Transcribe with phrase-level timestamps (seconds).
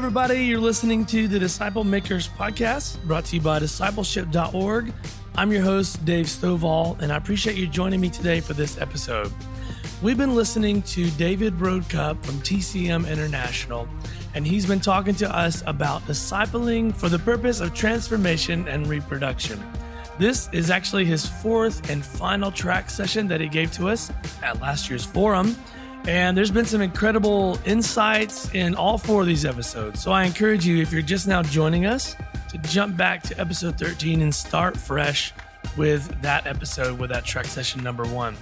[0.00, 0.46] everybody.
[0.46, 4.94] You're listening to the Disciple Makers podcast brought to you by discipleship.org.
[5.34, 9.30] I'm your host, Dave Stovall, and I appreciate you joining me today for this episode.
[10.00, 13.86] We've been listening to David Roadcup from TCM International,
[14.34, 19.62] and he's been talking to us about discipling for the purpose of transformation and reproduction.
[20.18, 24.10] This is actually his fourth and final track session that he gave to us
[24.42, 25.54] at last year's forum.
[26.06, 30.02] And there's been some incredible insights in all four of these episodes.
[30.02, 32.16] So I encourage you, if you're just now joining us,
[32.48, 35.32] to jump back to episode 13 and start fresh
[35.76, 38.36] with that episode, with that track session number one.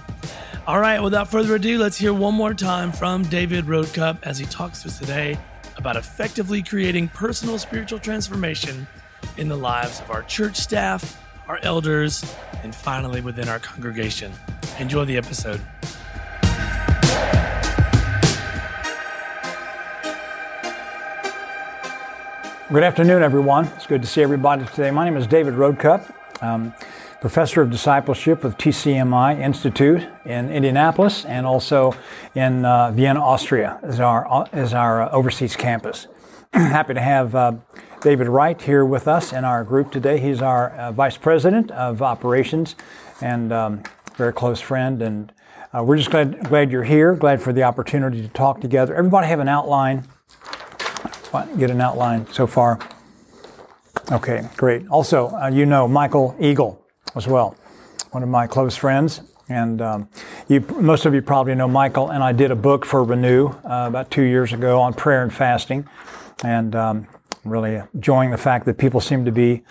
[0.65, 4.45] All right, without further ado, let's hear one more time from David Roadcup as he
[4.45, 5.37] talks to us today
[5.77, 8.87] about effectively creating personal spiritual transformation
[9.37, 12.23] in the lives of our church staff, our elders,
[12.63, 14.31] and finally within our congregation.
[14.79, 15.61] Enjoy the episode.
[22.71, 23.65] Good afternoon, everyone.
[23.77, 24.91] It's good to see everybody today.
[24.91, 26.71] My name is David Roadcup, um,
[27.19, 31.95] professor of discipleship with TCMI Institute in Indianapolis and also
[32.35, 36.05] in uh, Vienna, Austria, as our as our uh, overseas campus.
[36.53, 37.53] Happy to have uh,
[38.01, 40.19] David Wright here with us in our group today.
[40.19, 42.75] He's our uh, vice president of operations
[43.19, 43.81] and um,
[44.13, 45.01] very close friend.
[45.01, 45.33] And
[45.73, 47.15] uh, we're just glad glad you're here.
[47.15, 48.93] Glad for the opportunity to talk together.
[48.93, 50.07] Everybody have an outline
[51.57, 52.79] get an outline so far?
[54.11, 54.87] Okay, great.
[54.89, 56.83] Also, uh, you know Michael Eagle
[57.15, 57.55] as well,
[58.11, 59.21] one of my close friends.
[59.49, 60.09] And um,
[60.47, 63.85] you, most of you probably know Michael, and I did a book for Renew uh,
[63.87, 65.87] about two years ago on prayer and fasting.
[66.43, 67.07] And um,
[67.43, 69.63] really enjoying the fact that people seem to be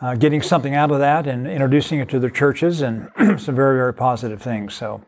[0.00, 3.76] uh, getting something out of that and introducing it to their churches, and some very,
[3.76, 4.74] very positive things.
[4.74, 5.02] So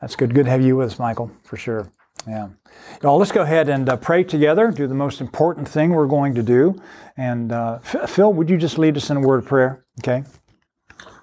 [0.00, 0.34] that's good.
[0.34, 1.90] Good to have you with us, Michael, for sure.
[2.28, 2.48] Yeah.
[3.02, 6.34] Well, let's go ahead and uh, pray together, do the most important thing we're going
[6.34, 6.80] to do.
[7.16, 9.84] And uh, Phil, would you just lead us in a word of prayer?
[10.00, 10.24] Okay.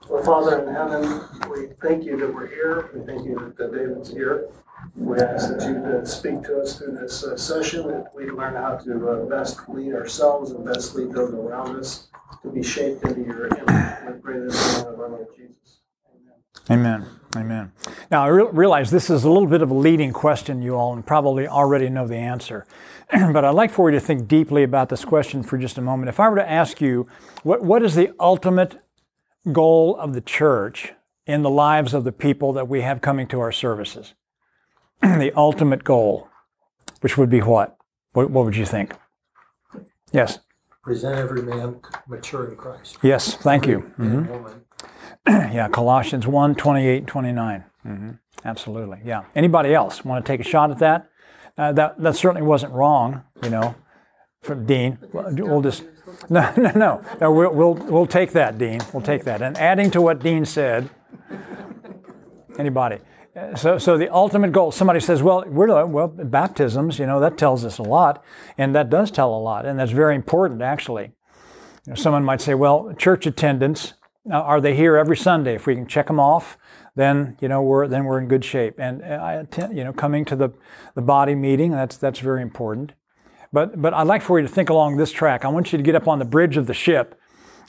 [0.10, 1.22] Well, Father in heaven,
[1.52, 2.90] we thank you that we're here.
[2.94, 4.48] We thank you that David's here.
[4.96, 8.56] We ask that you uh, speak to us through this uh, session, that we learn
[8.56, 12.08] how to uh, best lead ourselves and best lead those around us
[12.44, 13.60] to be shaped into your image.
[14.08, 15.80] We pray this in the name of Jesus.
[16.70, 17.02] Amen.
[17.02, 17.25] Amen.
[18.10, 20.94] Now, I re- realize this is a little bit of a leading question, you all,
[20.94, 22.66] and probably already know the answer.
[23.12, 26.10] but I'd like for you to think deeply about this question for just a moment.
[26.10, 27.08] If I were to ask you,
[27.44, 28.80] what, what is the ultimate
[29.52, 30.94] goal of the church
[31.26, 34.14] in the lives of the people that we have coming to our services?
[35.02, 36.30] the ultimate goal,
[37.02, 37.78] which would be what?
[38.14, 38.32] what?
[38.32, 38.94] What would you think?
[40.12, 40.40] Yes.
[40.84, 43.00] Present every man mature in Christ.
[43.02, 43.92] Yes, thank you.
[43.98, 44.60] Mm-hmm.
[45.28, 47.64] yeah, Colossians 1 28 29.
[47.86, 48.12] Mm-hmm.
[48.44, 49.00] Absolutely.
[49.04, 49.24] Yeah.
[49.36, 51.10] Anybody else want to take a shot at that?
[51.58, 53.76] Uh, that that certainly wasn't wrong, you know,
[54.42, 55.00] from Dean.
[55.14, 55.84] We'll just
[56.30, 57.02] no, no, no.
[57.22, 58.82] no we'll, we'll we'll take that, Dean.
[58.94, 59.42] We'll take that.
[59.42, 60.90] And adding to what Dean said,
[62.60, 63.00] anybody.
[63.56, 64.72] So, so the ultimate goal.
[64.72, 67.00] Somebody says, "Well, we're well baptisms.
[67.00, 68.24] You know that tells us a lot,
[68.58, 71.12] and that does tell a lot, and that's very important, actually."
[71.86, 73.94] You know, someone might say, "Well, church attendance
[74.32, 75.56] are they here every Sunday?
[75.56, 76.58] If we can check them off,
[76.96, 78.76] then you know we're then we're in good shape.
[78.80, 80.50] And uh, I attend, you know, coming to the
[80.96, 82.94] the body meeting that's that's very important.
[83.54, 85.46] But but I'd like for you to think along this track.
[85.46, 87.20] I want you to get up on the bridge of the ship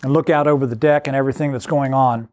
[0.03, 2.29] and look out over the deck and everything that's going on,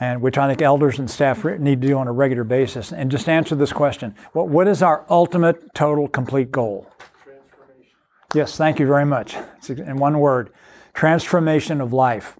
[0.00, 2.92] and which I think elders and staff need to do on a regular basis.
[2.92, 6.90] And just answer this question: What what is our ultimate, total, complete goal?
[7.22, 7.96] Transformation.
[8.34, 9.36] Yes, thank you very much.
[9.68, 10.50] in one word,
[10.92, 12.39] transformation of life.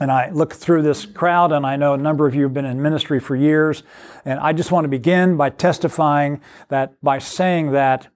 [0.00, 2.64] And I look through this crowd, and I know a number of you have been
[2.64, 3.82] in ministry for years.
[4.24, 8.08] And I just want to begin by testifying that by saying that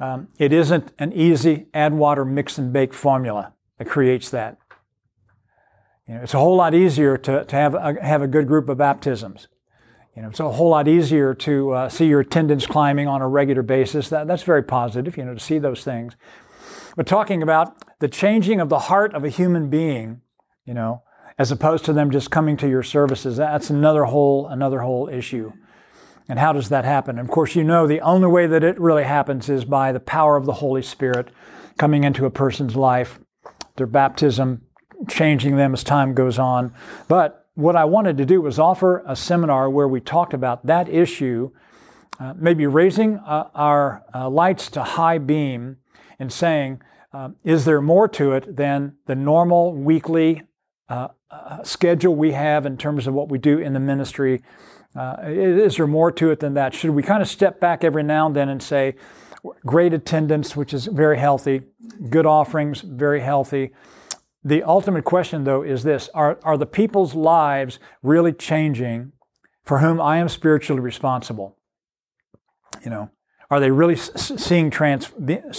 [0.00, 4.58] um, it isn't an easy add water, mix and bake formula that creates that.
[6.06, 8.68] You know, it's a whole lot easier to, to have, a, have a good group
[8.68, 9.48] of baptisms.
[10.16, 13.28] You know, it's a whole lot easier to uh, see your attendance climbing on a
[13.28, 14.10] regular basis.
[14.10, 16.16] That, that's very positive, you know, to see those things.
[16.96, 20.20] But talking about the changing of the heart of a human being,
[20.66, 21.02] you know,
[21.38, 23.36] as opposed to them just coming to your services.
[23.36, 25.52] That's another whole another whole issue.
[26.28, 27.18] And how does that happen?
[27.18, 30.36] of course, you know the only way that it really happens is by the power
[30.36, 31.30] of the Holy Spirit
[31.78, 33.18] coming into a person's life,
[33.76, 34.62] their baptism
[35.08, 36.72] changing them as time goes on.
[37.08, 40.88] But what I wanted to do was offer a seminar where we talked about that
[40.88, 41.50] issue,
[42.18, 45.78] uh, maybe raising uh, our uh, lights to high beam
[46.18, 46.80] and saying,
[47.12, 50.42] uh, is there more to it than the normal weekly
[50.92, 54.42] uh, uh, schedule we have in terms of what we do in the ministry?
[54.94, 56.74] Uh, is there more to it than that?
[56.74, 58.96] Should we kind of step back every now and then and say,
[59.64, 61.62] great attendance, which is very healthy,
[62.10, 63.72] good offerings, very healthy.
[64.44, 69.12] The ultimate question, though, is this Are, are the people's lives really changing
[69.64, 71.56] for whom I am spiritually responsible?
[72.84, 73.10] You know,
[73.50, 75.12] are they really seeing trans-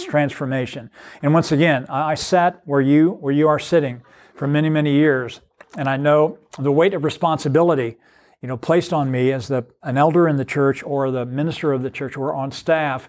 [0.06, 0.90] transformation?
[1.22, 4.02] And once again, I, I sat where you where you are sitting
[4.34, 5.40] for many many years,
[5.76, 7.96] and I know the weight of responsibility,
[8.40, 11.72] you know, placed on me as the an elder in the church or the minister
[11.72, 13.08] of the church or on staff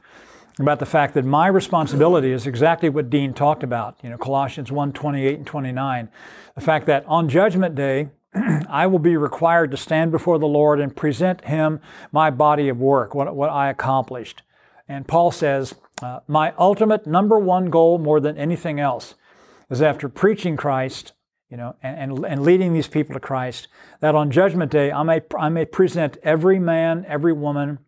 [0.60, 4.72] about the fact that my responsibility is exactly what Dean talked about, you know, Colossians
[4.72, 6.10] 1 28 and 29.
[6.56, 8.10] The fact that on Judgment Day,
[8.70, 11.82] I will be required to stand before the Lord and present Him
[12.12, 14.42] my body of work, what, what I accomplished.
[14.88, 19.16] And Paul says, uh, My ultimate number one goal more than anything else
[19.70, 21.14] is after preaching Christ,
[21.50, 23.68] you know, and, and, and leading these people to Christ,
[24.00, 27.80] that on Judgment Day I may, I may present every man, every woman,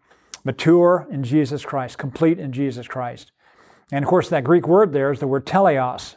[0.44, 3.32] mature in Jesus Christ, complete in Jesus Christ.
[3.92, 6.16] And of course, that Greek word there is the word teleos.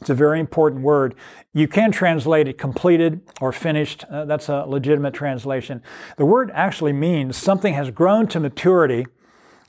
[0.00, 1.14] It's a very important word.
[1.52, 4.04] You can translate it completed or finished.
[4.10, 5.82] Uh, that's a legitimate translation.
[6.16, 9.06] The word actually means something has grown to maturity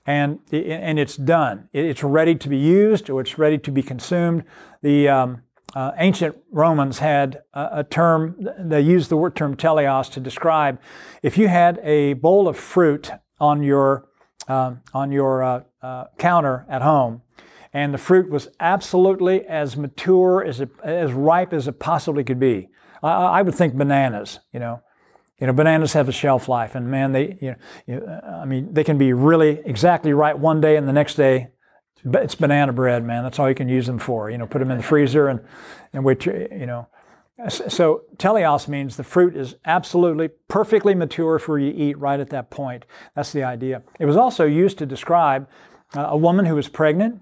[0.05, 1.69] and, and it's done.
[1.73, 4.45] It's ready to be used or it's ready to be consumed.
[4.81, 5.41] The um,
[5.75, 10.79] uh, ancient Romans had a, a, term, they used the word term teleos to describe
[11.23, 14.07] if you had a bowl of fruit on your,
[14.47, 17.21] uh, on your uh, uh, counter at home.
[17.73, 22.39] And the fruit was absolutely as mature, as, it, as ripe as it possibly could
[22.39, 22.67] be.
[23.01, 24.81] I, I would think bananas, you know.
[25.39, 27.55] You know, bananas have a shelf life, and man, they, you know,
[27.87, 31.47] you, I mean, they can be really exactly right one day, and the next day,
[32.05, 33.23] it's banana bread, man.
[33.23, 34.29] That's all you can use them for.
[34.29, 35.41] You know, put them in the freezer and,
[35.93, 36.87] and wait, you know,
[37.49, 42.29] so teleos means the fruit is absolutely perfectly mature for you to eat right at
[42.29, 42.85] that point.
[43.15, 43.81] That's the idea.
[43.99, 45.49] It was also used to describe
[45.95, 47.21] uh, a woman who was pregnant.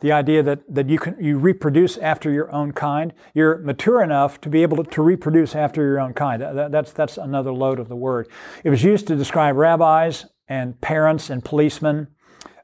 [0.00, 3.12] The idea that, that you can you reproduce after your own kind.
[3.34, 6.42] You're mature enough to be able to, to reproduce after your own kind.
[6.42, 8.28] That, that's, that's another load of the word.
[8.64, 12.08] It was used to describe rabbis and parents and policemen,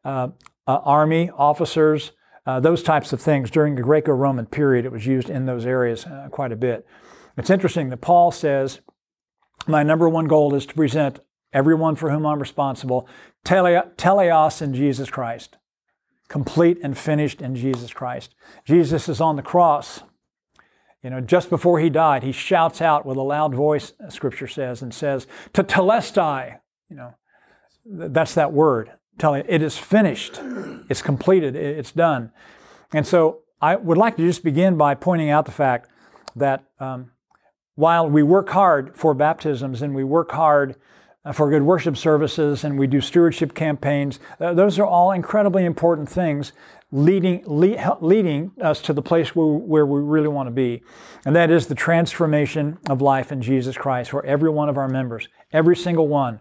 [0.05, 0.29] uh,
[0.69, 2.13] uh, army officers,
[2.47, 4.85] uh, those types of things during the Greco Roman period.
[4.85, 6.87] It was used in those areas uh, quite a bit.
[7.39, 8.81] It's interesting that Paul says,
[9.67, 11.21] My number one goal is to present
[11.53, 13.09] everyone for whom I'm responsible,
[13.45, 15.57] teleos in Jesus Christ,
[16.29, 18.35] complete and finished in Jesus Christ.
[18.67, 20.03] Jesus is on the cross.
[21.03, 24.83] You know, just before he died, he shouts out with a loud voice, Scripture says,
[24.83, 26.59] and says, "Tetelestai."
[26.91, 27.15] You know,
[27.87, 30.41] that's that word telling it is finished,
[30.89, 32.33] it's completed, it's done.
[32.93, 35.91] And so I would like to just begin by pointing out the fact
[36.37, 37.11] that um,
[37.75, 40.77] while we work hard for baptisms and we work hard
[41.25, 45.65] uh, for good worship services and we do stewardship campaigns, uh, those are all incredibly
[45.65, 46.53] important things
[46.91, 50.83] leading, lead, leading us to the place where, where we really want to be.
[51.27, 54.89] And that is the transformation of life in Jesus Christ for every one of our
[54.89, 56.41] members, every single one.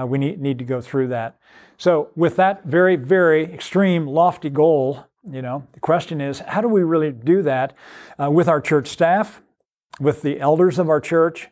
[0.00, 1.38] Uh, we need, need to go through that.
[1.82, 6.68] So, with that very, very extreme, lofty goal, you know, the question is how do
[6.68, 7.74] we really do that
[8.22, 9.42] uh, with our church staff,
[9.98, 11.48] with the elders of our church,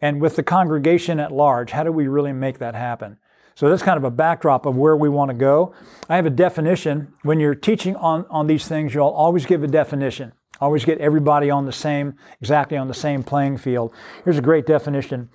[0.00, 1.72] and with the congregation at large?
[1.72, 3.16] How do we really make that happen?
[3.56, 5.74] So that's kind of a backdrop of where we want to go.
[6.08, 7.14] I have a definition.
[7.24, 10.32] When you're teaching on, on these things, you'll always give a definition.
[10.60, 13.92] Always get everybody on the same, exactly on the same playing field.
[14.22, 15.28] Here's a great definition.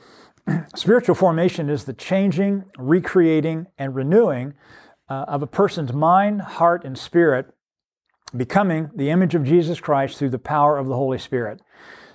[0.76, 4.54] Spiritual formation is the changing, recreating, and renewing
[5.10, 7.54] uh, of a person's mind, heart, and spirit,
[8.36, 11.62] becoming the image of Jesus Christ through the power of the Holy Spirit.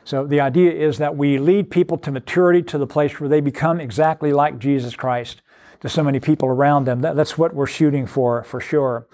[0.04, 3.40] So the idea is that we lead people to maturity to the place where they
[3.40, 5.42] become exactly like Jesus Christ
[5.80, 7.00] to so many people around them.
[7.00, 9.06] That, that's what we're shooting for, for sure.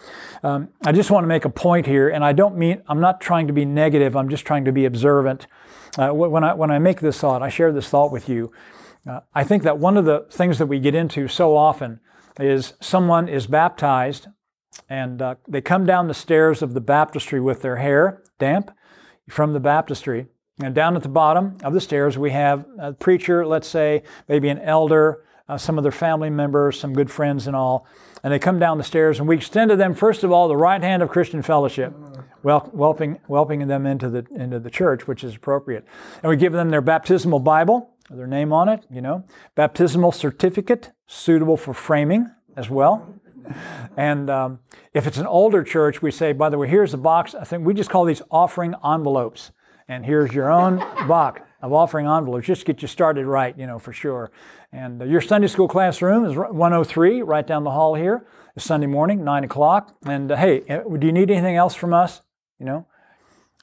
[0.42, 3.20] Um, I just want to make a point here, and I don't mean, I'm not
[3.20, 5.46] trying to be negative, I'm just trying to be observant.
[5.96, 8.52] Uh, when, I, when I make this thought, I share this thought with you.
[9.06, 12.00] Uh, I think that one of the things that we get into so often
[12.38, 14.28] is someone is baptized
[14.88, 18.70] and uh, they come down the stairs of the baptistry with their hair damp
[19.28, 20.26] from the baptistry.
[20.60, 24.48] And down at the bottom of the stairs, we have a preacher, let's say, maybe
[24.48, 27.86] an elder, uh, some of their family members, some good friends, and all.
[28.22, 30.56] And they come down the stairs, and we extend to them, first of all, the
[30.56, 31.94] right hand of Christian fellowship,
[32.42, 35.86] wel- welcoming, welcoming them into the, into the church, which is appropriate.
[36.22, 39.24] And we give them their baptismal Bible, their name on it, you know,
[39.54, 43.14] baptismal certificate, suitable for framing as well.
[43.96, 44.60] And um,
[44.94, 47.34] if it's an older church, we say, by the way, here's the box.
[47.34, 49.52] I think we just call these offering envelopes.
[49.88, 50.76] And here's your own
[51.08, 51.40] box.
[51.62, 52.46] of offering envelopes.
[52.46, 54.30] Just to get you started right, you know, for sure.
[54.72, 58.26] And uh, your Sunday school classroom is 103 right down the hall here.
[58.54, 59.96] It's Sunday morning, 9 o'clock.
[60.04, 62.20] And uh, hey, uh, do you need anything else from us?
[62.58, 62.86] You know?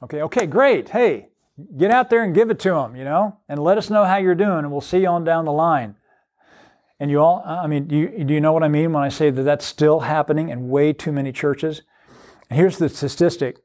[0.03, 0.89] Okay, okay, great.
[0.89, 1.29] Hey,
[1.77, 4.17] get out there and give it to them, you know, and let us know how
[4.17, 5.95] you're doing, and we'll see you on down the line.
[6.99, 9.09] And you all, I mean, do you, do you know what I mean when I
[9.09, 11.81] say that that's still happening in way too many churches?
[12.49, 13.57] And here's the statistic.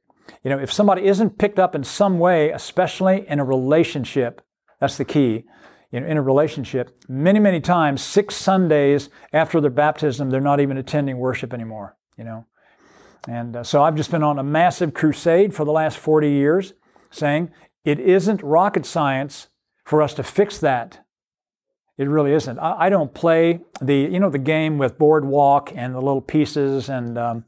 [0.42, 4.42] You know, if somebody isn't picked up in some way, especially in a relationship,
[4.80, 5.44] that's the key.
[5.92, 10.60] You know, in a relationship, many, many times, six Sundays after their baptism, they're not
[10.60, 12.46] even attending worship anymore, you know.
[13.28, 16.72] And uh, so I've just been on a massive crusade for the last 40 years
[17.10, 17.50] saying
[17.84, 19.48] it isn't rocket science
[19.84, 21.04] for us to fix that.
[21.96, 22.58] It really isn't.
[22.58, 26.88] I, I don't play the, you know, the game with boardwalk and the little pieces
[26.88, 27.44] and um,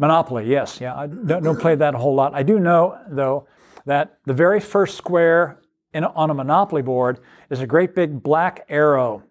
[0.00, 0.96] Monopoly, yes, yeah.
[0.96, 2.34] I don't, don't, play that a whole lot.
[2.34, 3.46] I do know, though,
[3.84, 5.60] that the very first square
[5.92, 9.22] in, on a Monopoly board is a great big black arrow,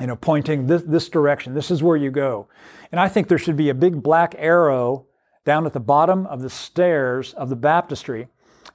[0.00, 1.52] you know, pointing this, this direction.
[1.52, 2.48] This is where you go.
[2.90, 5.06] And I think there should be a big black arrow
[5.44, 8.28] down at the bottom of the stairs of the baptistry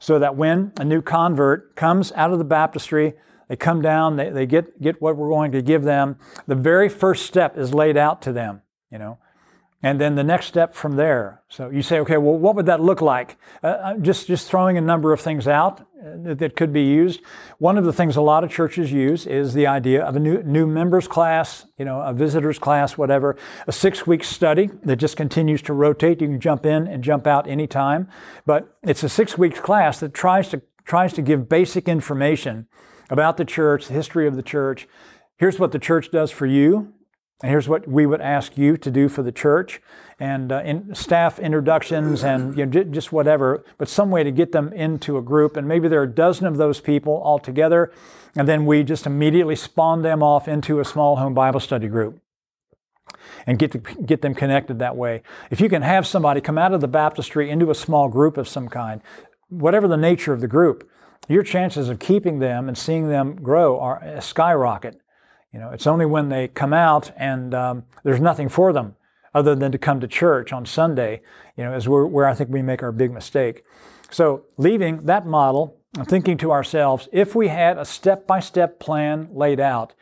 [0.03, 3.13] so that when a new convert comes out of the baptistry,
[3.48, 6.17] they come down, they, they get, get what we're going to give them.
[6.45, 9.17] The very first step is laid out to them, you know
[9.83, 11.41] and then the next step from there.
[11.49, 13.37] So you say, okay, well, what would that look like?
[13.61, 17.19] Uh, uh, just just throwing a number of things out uh, that could be used.
[17.59, 20.41] One of the things a lot of churches use is the idea of a new
[20.43, 23.35] new members class, you know, a visitors class, whatever,
[23.67, 26.21] a six week study that just continues to rotate.
[26.21, 28.07] You can jump in and jump out anytime,
[28.45, 32.67] but it's a six week class that tries to tries to give basic information
[33.09, 34.87] about the church, the history of the church.
[35.35, 36.93] Here's what the church does for you
[37.41, 39.81] and here's what we would ask you to do for the church
[40.19, 44.53] and uh, in staff introductions and you know, just whatever, but some way to get
[44.53, 45.57] them into a group.
[45.57, 47.91] And maybe there are a dozen of those people all together.
[48.35, 52.19] And then we just immediately spawn them off into a small home Bible study group
[53.45, 55.21] and get, to, get them connected that way.
[55.51, 58.47] If you can have somebody come out of the baptistry into a small group of
[58.47, 59.01] some kind,
[59.49, 60.89] whatever the nature of the group,
[61.27, 65.01] your chances of keeping them and seeing them grow are skyrocket.
[65.53, 68.95] You know, it's only when they come out and um, there's nothing for them
[69.36, 71.22] other than to come to church on Sunday,
[71.55, 73.63] you know, is where, where I think we make our big mistake.
[74.12, 79.60] So leaving that model and thinking to ourselves, if we had a step-by-step plan laid
[79.60, 79.93] out,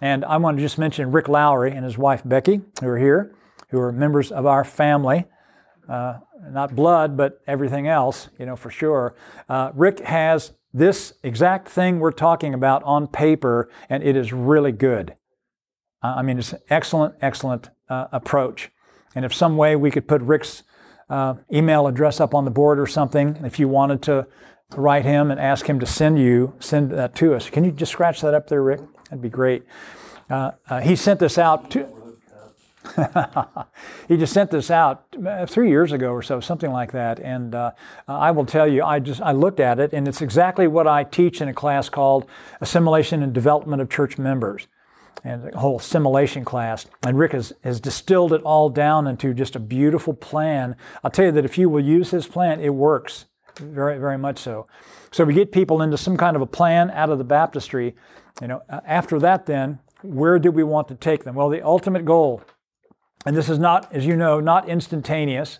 [0.00, 3.34] and I want to just mention Rick Lowry and his wife Becky, who are here,
[3.70, 5.24] who are members of our family,
[5.88, 6.18] uh,
[6.50, 9.16] not blood, but everything else, you know, for sure.
[9.48, 14.72] Uh, Rick has this exact thing we're talking about on paper, and it is really
[14.72, 15.14] good.
[16.02, 18.70] I mean, it's an excellent, excellent uh, approach.
[19.14, 20.62] And if some way we could put Rick's
[21.10, 24.26] uh, email address up on the board or something, if you wanted to
[24.76, 27.50] write him and ask him to send you, send that to us.
[27.50, 28.80] Can you just scratch that up there, Rick?
[29.04, 29.64] That'd be great.
[30.28, 31.88] Uh, uh, he sent this out to,
[34.08, 37.18] he just sent this out uh, three years ago or so, something like that.
[37.20, 37.72] And uh,
[38.06, 41.04] I will tell you, I just I looked at it, and it's exactly what I
[41.04, 42.26] teach in a class called
[42.60, 44.68] Assimilation and Development of Church Members,
[45.24, 46.86] and a whole assimilation class.
[47.06, 50.76] And Rick has, has distilled it all down into just a beautiful plan.
[51.02, 53.26] I'll tell you that if you will use his plan, it works
[53.56, 54.66] very very much so.
[55.10, 57.96] So we get people into some kind of a plan out of the baptistry.
[58.40, 61.34] You know, after that, then where do we want to take them?
[61.34, 62.42] Well, the ultimate goal
[63.26, 65.58] and this is not, as you know, not instantaneous,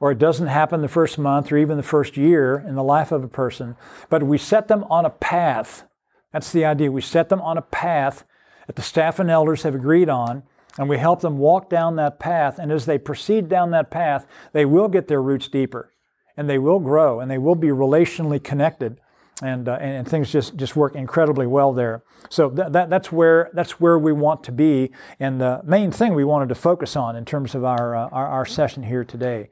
[0.00, 3.10] or it doesn't happen the first month or even the first year in the life
[3.10, 3.76] of a person,
[4.08, 5.84] but we set them on a path.
[6.32, 6.92] That's the idea.
[6.92, 8.24] We set them on a path
[8.66, 10.42] that the staff and elders have agreed on,
[10.76, 12.58] and we help them walk down that path.
[12.58, 15.92] And as they proceed down that path, they will get their roots deeper,
[16.36, 19.00] and they will grow, and they will be relationally connected
[19.42, 22.02] and, uh, and things just, just work incredibly well there.
[22.28, 24.90] So that, that, that's, where, that's where we want to be,
[25.20, 28.26] and the main thing we wanted to focus on in terms of our, uh, our,
[28.26, 29.50] our, session here today.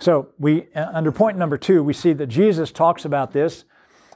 [0.00, 3.64] So we, uh, under point number two, we see that Jesus talks about this.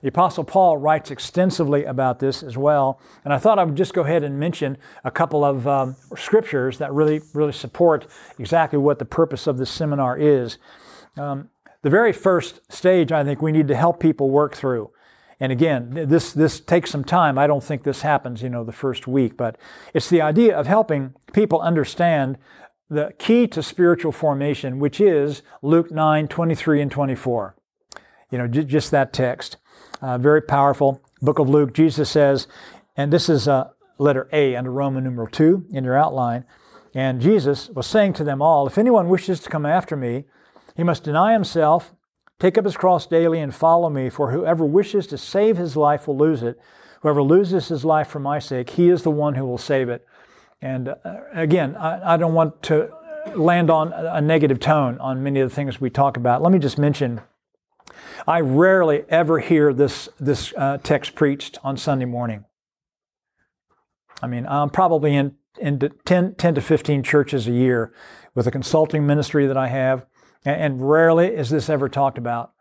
[0.03, 3.95] The Apostle Paul writes extensively about this as well, and I thought I would just
[3.95, 8.07] go ahead and mention a couple of um, scriptures that really, really support
[8.39, 10.59] exactly what the purpose of this seminar is.
[11.17, 11.49] Um,
[11.83, 14.93] the very first stage I think we need to help people work through
[15.41, 17.39] and again, this, this takes some time.
[17.39, 19.57] I don't think this happens, you know, the first week, but
[19.95, 22.39] it's the idea of helping people understand
[22.91, 27.55] the key to spiritual formation, which is Luke 9, 23 and 24.
[28.31, 29.59] You know, j- just that text.
[30.03, 31.03] Uh, very powerful.
[31.23, 32.49] Book of Luke, Jesus says,
[32.97, 36.45] and this is uh, letter A under Roman numeral 2 in your outline.
[36.95, 40.25] And Jesus was saying to them all, If anyone wishes to come after me,
[40.77, 41.93] he must deny himself,
[42.41, 46.07] Take up his cross daily and follow me, for whoever wishes to save his life
[46.07, 46.61] will lose it.
[47.03, 50.07] Whoever loses his life for my sake, he is the one who will save it.
[50.61, 52.91] And uh, again, I, don't want to
[53.37, 56.43] land on a negative tone on many of the things we talk about.
[56.43, 57.21] Let me just mention
[58.27, 62.45] I rarely ever hear this, this uh, text preached on Sunday morning.
[64.21, 67.93] I mean, I'm probably in, in 10, 10 to 15 churches a year
[68.35, 70.05] with a consulting ministry that I have,
[70.45, 72.53] and, rarely is this ever talked about.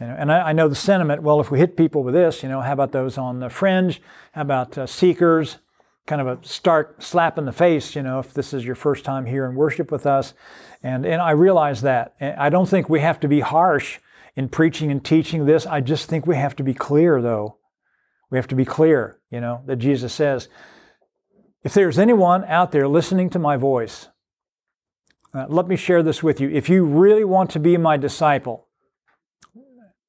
[0.00, 2.60] And I, I, know the sentiment, well, if we hit people with this, you know,
[2.60, 4.02] how about those on the fringe?
[4.32, 5.58] How about uh, seekers?
[6.06, 9.04] Kind of a stark slap in the face, you know, if this is your first
[9.04, 10.34] time here in worship with us.
[10.82, 12.14] And, and I realize that.
[12.20, 14.00] I don't think we have to be harsh
[14.36, 15.64] in preaching and teaching this.
[15.64, 17.58] I just think we have to be clear, though.
[18.30, 20.48] We have to be clear, you know, that Jesus says,
[21.62, 24.08] if there's anyone out there listening to my voice,
[25.34, 26.48] uh, let me share this with you.
[26.48, 28.68] If you really want to be my disciple,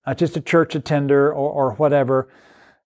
[0.05, 2.29] not just a church attender or, or whatever,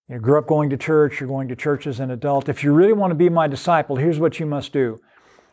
[0.08, 2.48] you grew up going to church, you're going to church as an adult.
[2.48, 5.02] If you really want to be my disciple, here's what you must do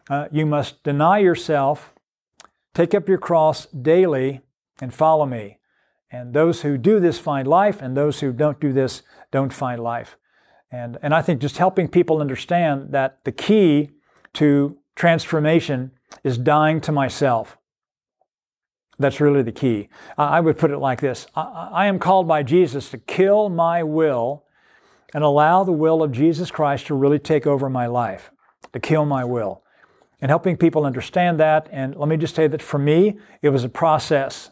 [0.08, 1.92] uh, you must deny yourself,
[2.72, 4.42] take up your cross daily,
[4.80, 5.58] and follow me.
[6.10, 9.02] And those who do this find life, and those who don't do this
[9.32, 10.16] don't find life.
[10.70, 13.90] And, and I think just helping people understand that the key
[14.34, 15.90] to transformation
[16.24, 17.58] is dying to myself.
[18.98, 19.88] That's really the key.
[20.16, 24.44] I would put it like this I, am called by Jesus to kill my will
[25.12, 28.30] and allow the will of Jesus Christ to really take over my life,
[28.72, 29.62] to kill my will.
[30.18, 31.68] And helping people understand that.
[31.70, 34.50] And let me just say that for me, it was a process.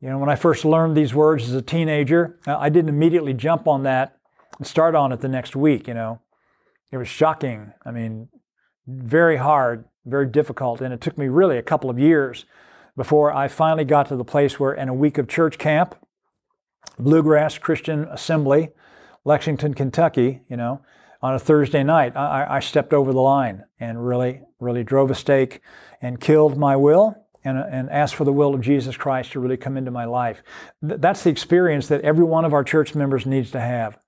[0.00, 3.34] You know, when I first learned these words as a teenager, uh, I didn't immediately
[3.34, 4.18] jump on that
[4.58, 6.20] and start on it the next week, you know.
[6.90, 7.72] It was shocking.
[7.84, 8.28] I mean,
[8.86, 10.80] very hard, very difficult.
[10.80, 12.44] And it took me really a couple of years
[12.96, 15.96] before I finally got to the place where, in a week of church camp,
[16.98, 18.70] Bluegrass Christian Assembly,
[19.24, 20.82] Lexington, Kentucky, you know,
[21.22, 25.14] on a Thursday night, I, I stepped over the line and really, really drove a
[25.14, 25.60] stake
[26.02, 29.56] and killed my will and, and asked for the will of Jesus Christ to really
[29.56, 30.42] come into my life.
[30.82, 33.98] That's the experience that every one of our church members needs to have.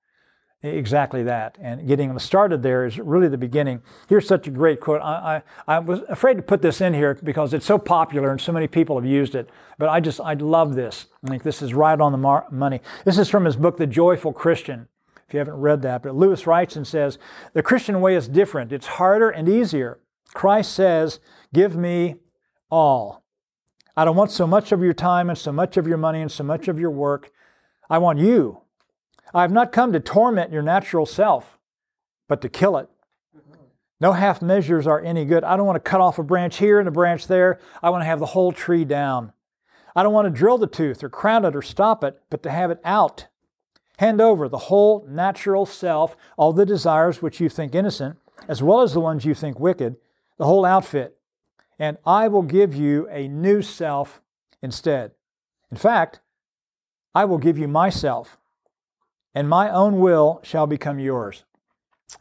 [0.67, 1.57] Exactly that.
[1.61, 3.83] And getting them started there is really the beginning.
[4.09, 5.01] Here's such a great quote.
[5.01, 8.41] I, I, I, was afraid to put this in here because it's so popular and
[8.41, 9.49] so many people have used it.
[9.79, 11.07] But I just, I love this.
[11.25, 12.81] I think this is right on the mar- money.
[13.05, 14.89] This is from his book, The Joyful Christian,
[15.27, 16.03] if you haven't read that.
[16.03, 17.19] But Lewis writes and says,
[17.53, 18.73] The Christian way is different.
[18.73, 20.01] It's harder and easier.
[20.35, 21.21] Christ says,
[21.53, 22.17] Give me
[22.71, 23.23] all.
[23.97, 26.31] I don't want so much of your time and so much of your money and
[26.33, 27.31] so much of your work.
[27.89, 28.63] I want you.
[29.37, 31.59] I have not come to torment your natural self,
[32.27, 32.89] but to kill it.
[34.01, 35.45] No half measures are any good.
[35.45, 37.61] I don't want to cut off a branch here and a branch there.
[37.83, 39.35] I want to have the whole tree down.
[39.95, 42.51] I don't want to drill the tooth or crown it or stop it, but to
[42.51, 43.27] have it out.
[43.99, 48.17] Hand over the whole natural self, all the desires which you think innocent,
[48.49, 49.97] as well as the ones you think wicked,
[50.39, 51.19] the whole outfit.
[51.79, 54.23] And I will give you a new self
[54.63, 55.11] instead.
[55.71, 56.21] In fact,
[57.15, 58.39] I will give you myself
[59.37, 61.45] and my own will shall become yours.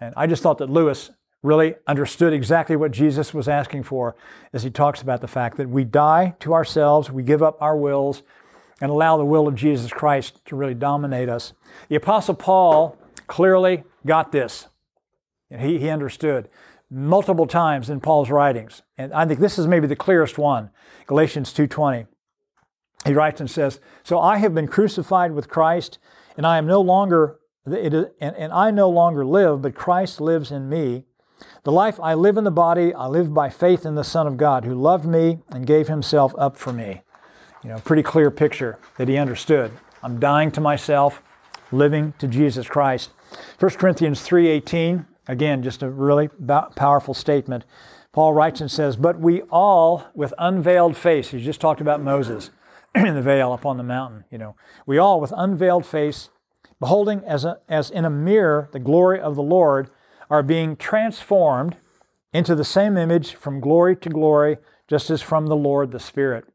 [0.02, 4.18] And I just thought that Lewis really understood exactly what Jesus was asking for
[4.52, 7.78] as he talks about the fact that we die to ourselves, we give up our
[7.78, 8.22] wills,
[8.82, 11.54] and allow the will of Jesus Christ to really dominate us.
[11.88, 12.98] The Apostle Paul
[13.28, 14.68] clearly got this.
[15.50, 16.50] And he, he understood
[16.92, 18.82] multiple times in Paul's writings.
[18.98, 20.70] And I think this is maybe the clearest one.
[21.08, 22.08] Galatians 2:20.
[23.06, 25.98] He writes and says, "So I have been crucified with Christ,
[26.38, 30.70] and I am no longer and, and I no longer live, but Christ lives in
[30.70, 31.06] me.
[31.64, 34.38] The life I live in the body, I live by faith in the Son of
[34.38, 37.02] God, who loved me and gave himself up for me.
[37.64, 39.72] You know, pretty clear picture that he understood.
[40.04, 41.24] I'm dying to myself,
[41.72, 43.10] living to Jesus Christ.
[43.58, 46.30] 1 Corinthians 3:18, again, just a really
[46.76, 47.66] powerful statement.
[48.12, 52.52] Paul writes and says, "But we all with unveiled face." He just talked about Moses
[52.96, 54.26] in the veil upon the mountain.
[54.32, 54.56] You know,
[54.86, 56.30] we all with unveiled face,
[56.80, 59.90] beholding as, a, as in a mirror the glory of the Lord,
[60.30, 61.78] are being transformed
[62.34, 66.46] into the same image from glory to glory, just as from the Lord the Spirit.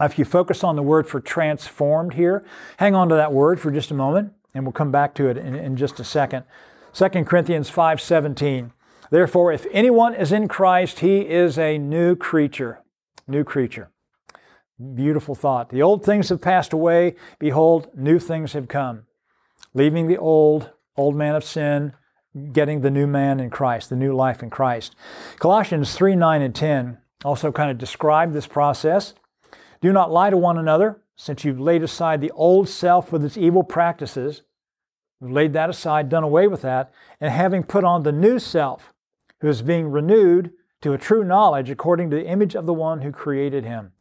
[0.00, 2.44] If you focus on the word for transformed here,
[2.78, 5.36] hang on to that word for just a moment, and we'll come back to it
[5.36, 6.44] in, in just a second.
[6.92, 8.72] 2 Corinthians 5:17.
[9.10, 12.80] Therefore, if anyone is in Christ, he is a new creature.
[13.28, 13.90] New creature.
[14.94, 15.70] Beautiful thought.
[15.70, 17.14] The old things have passed away.
[17.38, 19.06] Behold, new things have come.
[19.72, 21.92] Leaving the old, old man of sin,
[22.52, 24.96] getting the new man in Christ, the new life in Christ.
[25.38, 29.14] Colossians 3 9 and 10 also kind of describe this process.
[29.80, 33.36] Do not lie to one another, since you've laid aside the old self with its
[33.36, 34.42] evil practices,
[35.20, 38.92] laid that aside, done away with that, and having put on the new self,
[39.40, 43.02] who is being renewed to a true knowledge according to the image of the one
[43.02, 43.92] who created him.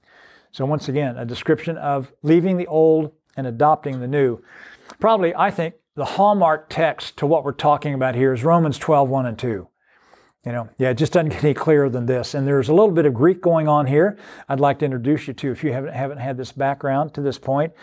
[0.54, 4.40] So, once again, a description of leaving the old and adopting the new.
[5.00, 9.10] Probably, I think, the hallmark text to what we're talking about here is Romans 12,
[9.10, 9.68] 1 and 2.
[10.46, 12.36] You know, yeah, it just doesn't get any clearer than this.
[12.36, 14.16] And there's a little bit of Greek going on here.
[14.48, 17.40] I'd like to introduce you to if you haven't, haven't had this background to this
[17.40, 17.74] point.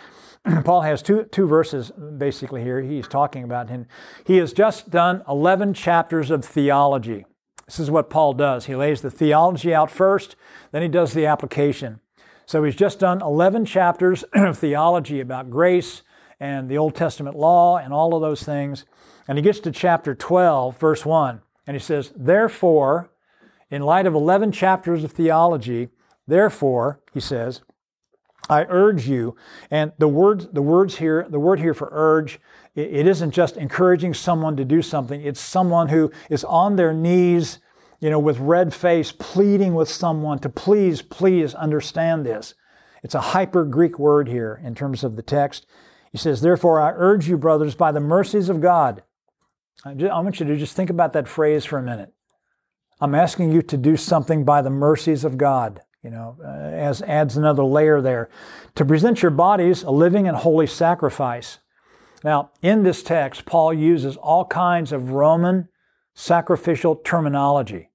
[0.63, 3.69] Paul has two, two verses basically here he's talking about.
[3.69, 3.85] And
[4.25, 7.25] he has just done 11 chapters of theology.
[7.65, 8.65] This is what Paul does.
[8.67, 10.37] He lays the theology out first,
[10.71, 11.99] then he does the application.
[12.51, 16.01] So he's just done 11 chapters of theology about grace
[16.37, 18.83] and the Old Testament law and all of those things.
[19.25, 23.09] And he gets to chapter 12, verse 1, and he says, Therefore,
[23.69, 25.87] in light of 11 chapters of theology,
[26.27, 27.61] therefore, he says,
[28.49, 29.37] I urge you,
[29.69, 32.37] and the words, the words here, the word here for urge,
[32.75, 35.21] it isn't just encouraging someone to do something.
[35.21, 37.59] It's someone who is on their knees,
[38.01, 42.53] you know, with red face, pleading with someone to please, please understand this.
[43.03, 45.65] It's a hyper Greek word here in terms of the text.
[46.11, 49.03] He says, Therefore, I urge you, brothers, by the mercies of God.
[49.85, 52.13] I want you to just think about that phrase for a minute.
[52.99, 57.01] I'm asking you to do something by the mercies of God you know, uh, as
[57.03, 58.29] adds another layer there.
[58.75, 61.59] To present your bodies a living and holy sacrifice.
[62.23, 65.69] Now, in this text, Paul uses all kinds of Roman
[66.13, 67.89] sacrificial terminology.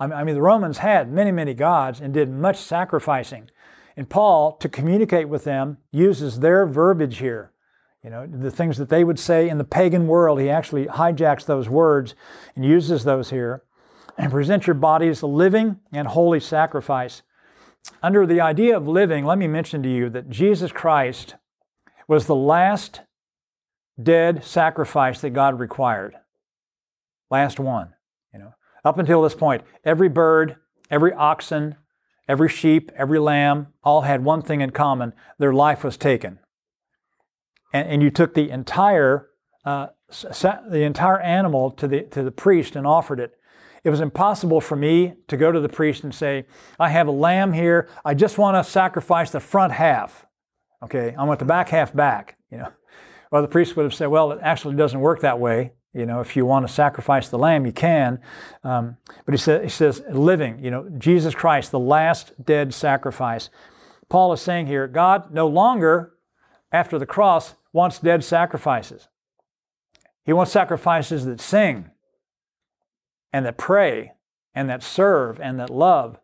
[0.00, 3.50] I mean, the Romans had many, many gods and did much sacrificing.
[3.96, 7.52] And Paul, to communicate with them, uses their verbiage here.
[8.02, 11.44] You know, the things that they would say in the pagan world, he actually hijacks
[11.44, 12.14] those words
[12.56, 13.62] and uses those here.
[14.16, 17.22] And present your bodies a living and holy sacrifice
[18.02, 21.36] under the idea of living, let me mention to you that Jesus Christ
[22.08, 23.00] was the last
[24.00, 26.16] dead sacrifice that God required.
[27.30, 27.94] Last one.
[28.84, 30.56] Up until this point, every bird,
[30.90, 31.76] every oxen,
[32.28, 36.38] every sheep, every lamb all had one thing in common their life was taken.
[37.72, 39.28] And, and you took the entire,
[39.64, 43.32] uh, the entire animal to the, to the priest and offered it.
[43.82, 46.44] It was impossible for me to go to the priest and say,
[46.78, 47.88] I have a lamb here.
[48.04, 50.26] I just want to sacrifice the front half.
[50.82, 52.36] Okay, I want the back half back.
[52.50, 52.68] You know,
[53.30, 55.72] well, the priest would have said, well, it actually doesn't work that way.
[55.92, 58.20] You know, if you want to sacrifice the lamb, you can.
[58.62, 63.50] Um, but he, says, he says, living, you know, Jesus Christ, the last dead sacrifice.
[64.08, 66.14] Paul is saying here, God no longer,
[66.70, 69.08] after the cross, wants dead sacrifices.
[70.24, 71.90] He wants sacrifices that sing,
[73.32, 74.12] and that pray
[74.54, 76.18] and that serve and that love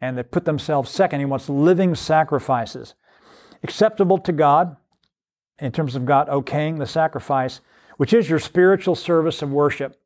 [0.00, 1.20] and that put themselves second.
[1.20, 2.94] He wants living sacrifices,
[3.62, 4.76] acceptable to God
[5.58, 7.60] in terms of God okaying the sacrifice,
[7.98, 10.00] which is your spiritual service of worship.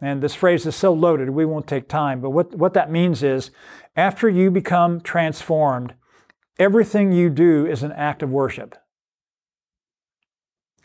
[0.00, 2.20] And this phrase is so loaded, we won't take time.
[2.20, 3.50] But what, what that means is
[3.96, 5.94] after you become transformed,
[6.58, 8.76] everything you do is an act of worship.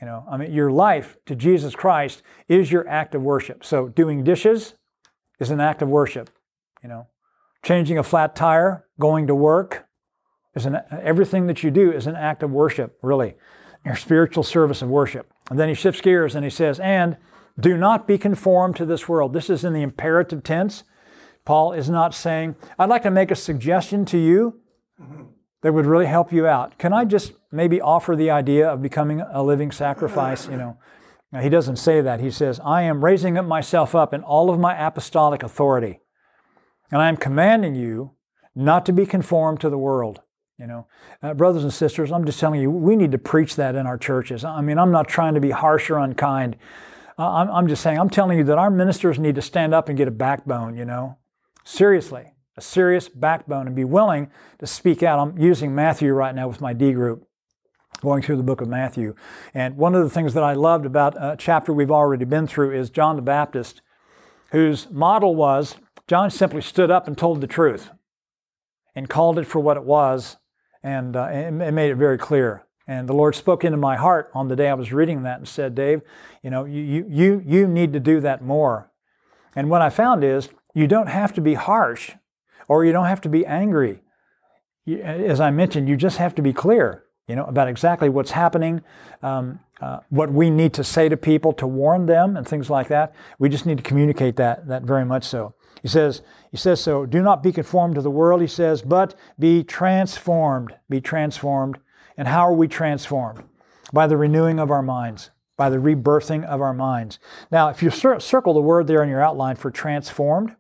[0.02, 3.64] You know, I mean, your life to Jesus Christ is your act of worship.
[3.64, 4.74] So, doing dishes,
[5.40, 6.30] is an act of worship.
[6.82, 7.08] You know,
[7.64, 9.86] changing a flat tire, going to work,
[10.56, 12.98] is an everything that you do is an act of worship.
[13.02, 13.36] Really,
[13.86, 15.32] your spiritual service of worship.
[15.54, 17.16] And then he shifts gears and he says, "And
[17.60, 20.84] do not be conformed to this world." This is in the imperative tense.
[21.46, 24.60] Paul is not saying, "I'd like to make a suggestion to you."
[25.62, 26.78] that would really help you out.
[26.78, 30.48] Can I just maybe offer the idea of becoming a living sacrifice?
[30.48, 30.78] You know,
[31.32, 32.20] now, he doesn't say that.
[32.20, 36.02] He says, I am raising up myself up in all of my apostolic authority.
[36.92, 38.12] And I am commanding you
[38.56, 40.22] not to be conformed to the world.
[40.60, 40.88] You know,
[41.24, 43.98] uh, brothers and sisters, I'm just telling you, we need to preach that in our
[43.98, 44.46] churches.
[44.46, 46.58] I mean, I'm not trying to be harsh or unkind.
[47.18, 49.90] Uh, I'm, I'm just saying, I'm telling you that our ministers need to stand up
[49.90, 51.18] and get a backbone, you know,
[51.64, 55.20] seriously, a serious backbone and be willing to speak out.
[55.20, 57.28] I'm using Matthew right now with my D group
[58.02, 59.16] going through the book of Matthew.
[59.54, 62.78] And one of the things that I loved about a chapter we've already been through
[62.78, 63.82] is John the Baptist,
[64.52, 67.90] whose model was John simply stood up and told the truth
[68.94, 70.38] and called it for what it was
[70.84, 72.66] and, uh, and made it very clear.
[72.86, 75.48] And the Lord spoke into my heart on the day I was reading that and
[75.48, 76.02] said, Dave,
[76.42, 78.92] you know, you, you, you need to do that more.
[79.56, 82.12] And what I found is you don't have to be harsh
[82.68, 84.02] or you don't have to be angry.
[84.88, 88.82] As I mentioned, you just have to be clear you know, about exactly what's happening,
[89.22, 92.90] um, uh, what we need to say to people to warn them, and things like
[92.90, 93.14] that.
[93.40, 95.56] We just need to communicate that, that very much so.
[95.82, 96.22] He says,
[96.54, 100.76] he says so, do not be conformed to the world, he says, but be transformed,
[100.88, 101.80] be transformed
[102.18, 103.44] And how are we transformed?
[103.92, 107.20] By the renewing of our minds, by the rebirthing of our minds.
[107.52, 110.56] Now, if you circle the word there in your outline for transformed,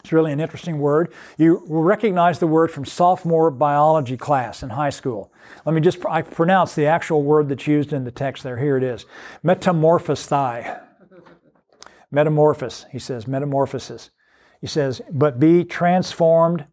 [0.00, 1.12] it's really an interesting word.
[1.38, 5.32] You will recognize the word from sophomore biology class in high school.
[5.64, 8.58] Let me just, I pronounce the actual word that's used in the text there.
[8.58, 9.06] Here it is
[9.42, 10.80] metamorphosthai.
[12.10, 14.10] Metamorphos, he says, metamorphosis.
[14.64, 16.64] He says, but be transformed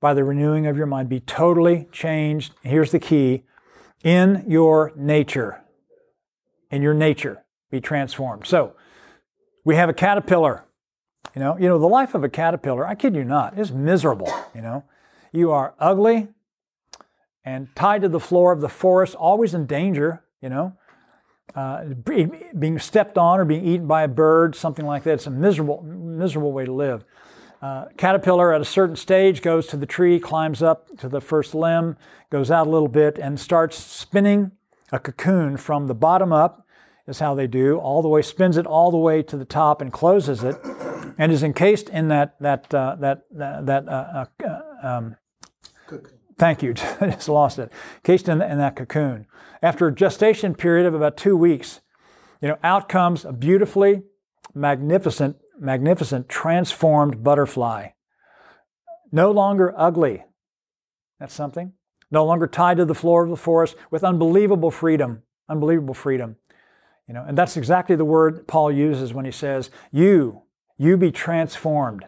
[0.00, 1.08] by the renewing of your mind.
[1.08, 2.54] Be totally changed.
[2.62, 3.42] Here's the key
[4.04, 5.60] in your nature.
[6.70, 8.46] In your nature, be transformed.
[8.46, 8.76] So,
[9.64, 10.64] we have a caterpillar.
[11.34, 14.32] You know, you know, the life of a caterpillar, I kid you not, is miserable.
[14.54, 14.84] You know,
[15.32, 16.28] you are ugly
[17.44, 20.74] and tied to the floor of the forest, always in danger, you know,
[21.56, 25.14] uh, being stepped on or being eaten by a bird, something like that.
[25.14, 27.04] It's a miserable, miserable way to live.
[27.62, 31.54] Uh, caterpillar at a certain stage goes to the tree, climbs up to the first
[31.54, 31.96] limb,
[32.30, 34.52] goes out a little bit, and starts spinning
[34.92, 36.66] a cocoon from the bottom up,
[37.06, 39.82] is how they do, all the way, spins it all the way to the top
[39.82, 40.56] and closes it,
[41.18, 45.16] and is encased in that, that, uh, that, that, uh, uh um,
[46.38, 49.26] thank you, just lost it, encased in, in that cocoon.
[49.62, 51.80] After a gestation period of about two weeks,
[52.40, 54.02] you know, out comes a beautifully
[54.54, 57.88] magnificent magnificent, transformed butterfly.
[59.12, 60.24] No longer ugly.
[61.18, 61.72] That's something.
[62.10, 65.22] No longer tied to the floor of the forest with unbelievable freedom.
[65.48, 66.36] Unbelievable freedom.
[67.06, 70.42] You know, and that's exactly the word Paul uses when he says, You,
[70.78, 72.04] you be transformed.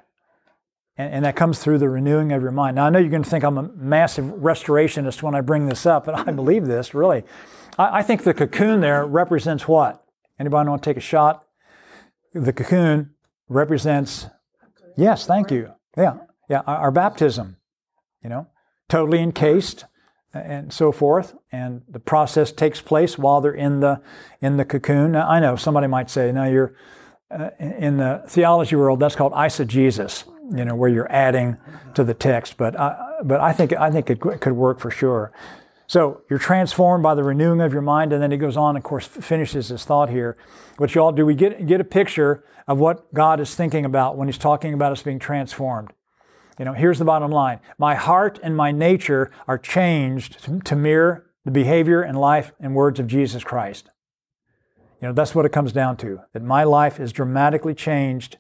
[0.97, 2.77] And, and that comes through the renewing of your mind.
[2.77, 5.87] Now, I know you're going to think I'm a massive restorationist when I bring this
[5.87, 6.37] up, but I mm-hmm.
[6.37, 7.25] believe this, really.
[7.79, 10.05] I, I think the cocoon there represents what?
[10.39, 11.45] Anybody want to take a shot?
[12.33, 13.12] The cocoon
[13.49, 14.27] represents,
[14.97, 15.73] yes, thank you.
[15.97, 17.57] Yeah, yeah, our, our baptism,
[18.23, 18.49] you know,
[18.89, 19.85] totally encased
[20.35, 21.35] and so forth.
[21.51, 24.01] And the process takes place while they're in the
[24.41, 25.13] in the cocoon.
[25.13, 26.75] Now, I know somebody might say, "Now you're
[27.31, 29.01] uh, in the theology world.
[29.01, 30.25] That's called eisegesis,
[30.57, 31.59] you know, where you're adding
[31.95, 35.33] to the text." But I, but I think I think it could work for sure.
[35.93, 38.83] So you're transformed by the renewing of your mind, and then he goes on, of
[38.83, 40.39] course, finishes his thought here.
[40.79, 44.17] But you all do, we get get a picture of what God is thinking about
[44.17, 45.93] when he's talking about us being transformed.
[46.59, 47.61] You know, here's the bottom line.
[47.77, 52.99] My heart and my nature are changed to mirror the behavior and life and words
[52.99, 53.91] of Jesus Christ.
[55.03, 56.21] You know, that's what it comes down to.
[56.33, 58.39] That my life is dramatically changed,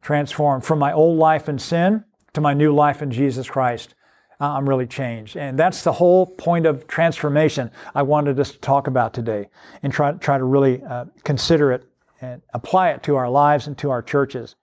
[0.00, 2.04] transformed from my old life in sin
[2.34, 3.96] to my new life in Jesus Christ.
[4.40, 5.36] I'm really changed.
[5.36, 9.48] And that's the whole point of transformation I wanted us to talk about today
[9.82, 11.84] and try, try to really uh, consider it
[12.20, 14.56] and apply it to our lives and to our churches.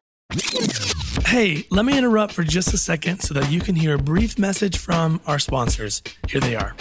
[1.26, 4.38] Hey, let me interrupt for just a second so that you can hear a brief
[4.38, 6.02] message from our sponsors.
[6.28, 6.76] Here they are.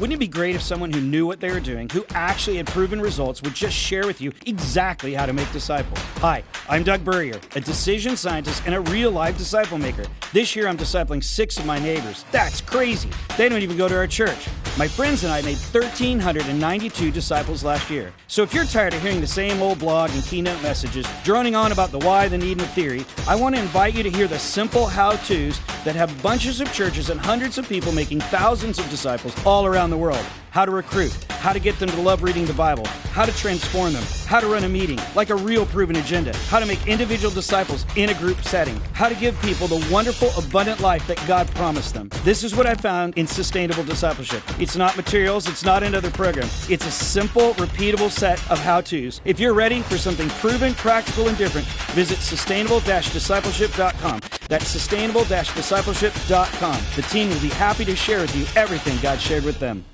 [0.00, 2.68] Wouldn't it be great if someone who knew what they were doing, who actually had
[2.68, 5.98] proven results, would just share with you exactly how to make disciples?
[6.18, 10.04] Hi, I'm Doug Burrier, a decision scientist and a real life disciple maker.
[10.32, 12.24] This year I'm discipling six of my neighbors.
[12.30, 13.10] That's crazy.
[13.36, 14.48] They don't even go to our church.
[14.78, 18.12] My friends and I made 1,392 disciples last year.
[18.28, 21.72] So if you're tired of hearing the same old blog and keynote messages, droning on
[21.72, 24.28] about the why, the need, and the theory, I want to invite you to hear
[24.28, 28.78] the simple how to's that have bunches of churches and hundreds of people making thousands
[28.78, 32.22] of disciples all around the world how to recruit, how to get them to love
[32.22, 35.66] reading the Bible, how to transform them, how to run a meeting like a real
[35.66, 39.66] proven agenda, how to make individual disciples in a group setting, how to give people
[39.66, 42.10] the wonderful, abundant life that God promised them.
[42.24, 44.42] This is what I found in sustainable discipleship.
[44.60, 46.48] It's not materials, it's not another program.
[46.68, 49.20] It's a simple, repeatable set of how to's.
[49.24, 54.20] If you're ready for something proven, practical, and different, visit sustainable discipleship.com.
[54.48, 56.82] That's sustainable discipleship.com.
[56.96, 59.84] The team will be happy to share with you everything God shared with them.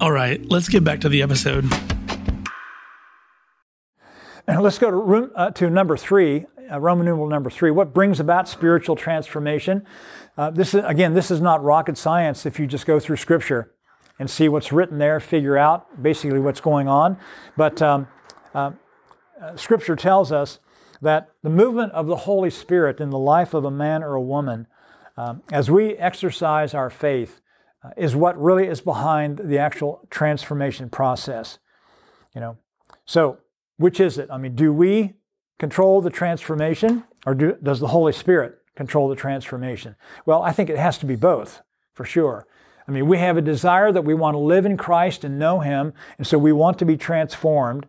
[0.00, 1.64] All right, let's get back to the episode.
[4.46, 7.70] And let's go to, room, uh, to number three, uh, Roman numeral number three.
[7.70, 9.86] What brings about spiritual transformation?
[10.36, 12.44] Uh, this is again, this is not rocket science.
[12.44, 13.72] If you just go through Scripture
[14.18, 17.16] and see what's written there, figure out basically what's going on.
[17.56, 18.08] But um,
[18.54, 18.72] uh,
[19.40, 20.58] uh, Scripture tells us
[21.00, 24.22] that the movement of the Holy Spirit in the life of a man or a
[24.22, 24.66] woman,
[25.16, 27.40] um, as we exercise our faith,
[27.84, 31.58] Uh, is what really is behind the actual transformation process.
[32.34, 32.58] You know,
[33.04, 33.38] so
[33.76, 34.28] which is it?
[34.30, 35.14] I mean, do we
[35.58, 39.96] control the transformation, or do, does the Holy Spirit control the transformation?
[40.24, 42.46] Well, I think it has to be both, for sure.
[42.86, 45.60] I mean, we have a desire that we want to live in Christ and know
[45.60, 47.86] Him, and so we want to be transformed.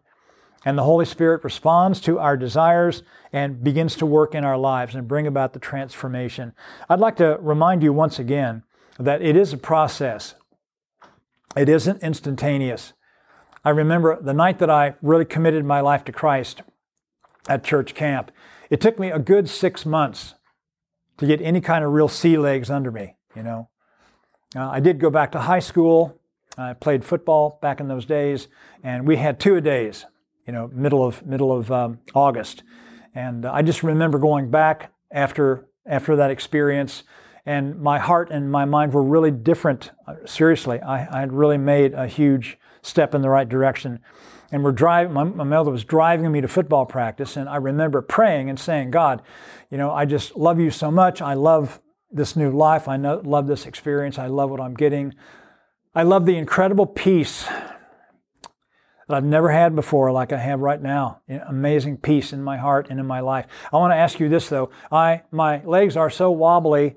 [0.66, 3.04] And the Holy Spirit responds to our desires
[3.34, 6.54] and begins to work in our lives and bring about the transformation.
[6.90, 8.64] I'd like to remind you once again
[9.00, 10.36] that it is a process.
[11.56, 12.94] It isn't instantaneous.
[13.66, 16.62] I remember the night that I really committed my life to Christ
[17.48, 18.32] at church camp.
[18.70, 20.36] It took me a good six months
[21.18, 23.70] to get any kind of real sea legs under me, you know.
[24.56, 26.20] Uh, I did go back to high school.
[26.58, 28.48] I played football back in those days,
[28.84, 30.06] and we had two a days,
[30.46, 32.64] you know, middle of middle of um, August.
[33.16, 37.04] And I just remember going back after after that experience,
[37.46, 39.92] and my heart and my mind were really different.
[40.08, 44.00] Uh, seriously, I, I had really made a huge step in the right direction.
[44.52, 45.14] And we're driving.
[45.14, 48.92] My, my mother was driving me to football practice, and I remember praying and saying,
[48.92, 49.24] "God,
[49.72, 51.22] you know, I just love you so much.
[51.22, 52.88] I love this new life.
[52.88, 54.20] I know, love this experience.
[54.20, 55.16] I love what I'm getting.
[55.96, 57.46] I love the incredible peace
[59.08, 61.22] that I've never had before, like I have right now.
[61.48, 63.48] Amazing peace in my heart and in my life.
[63.72, 64.70] I want to ask you this though.
[64.92, 66.96] I my legs are so wobbly.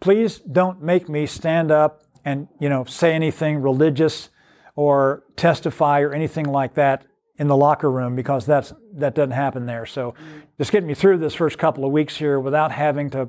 [0.00, 4.30] Please don't make me stand up and you know say anything religious
[4.74, 7.06] or testify or anything like that
[7.38, 9.86] in the locker room because that's that doesn't happen there.
[9.86, 10.14] So
[10.58, 13.28] just get me through this first couple of weeks here without having to,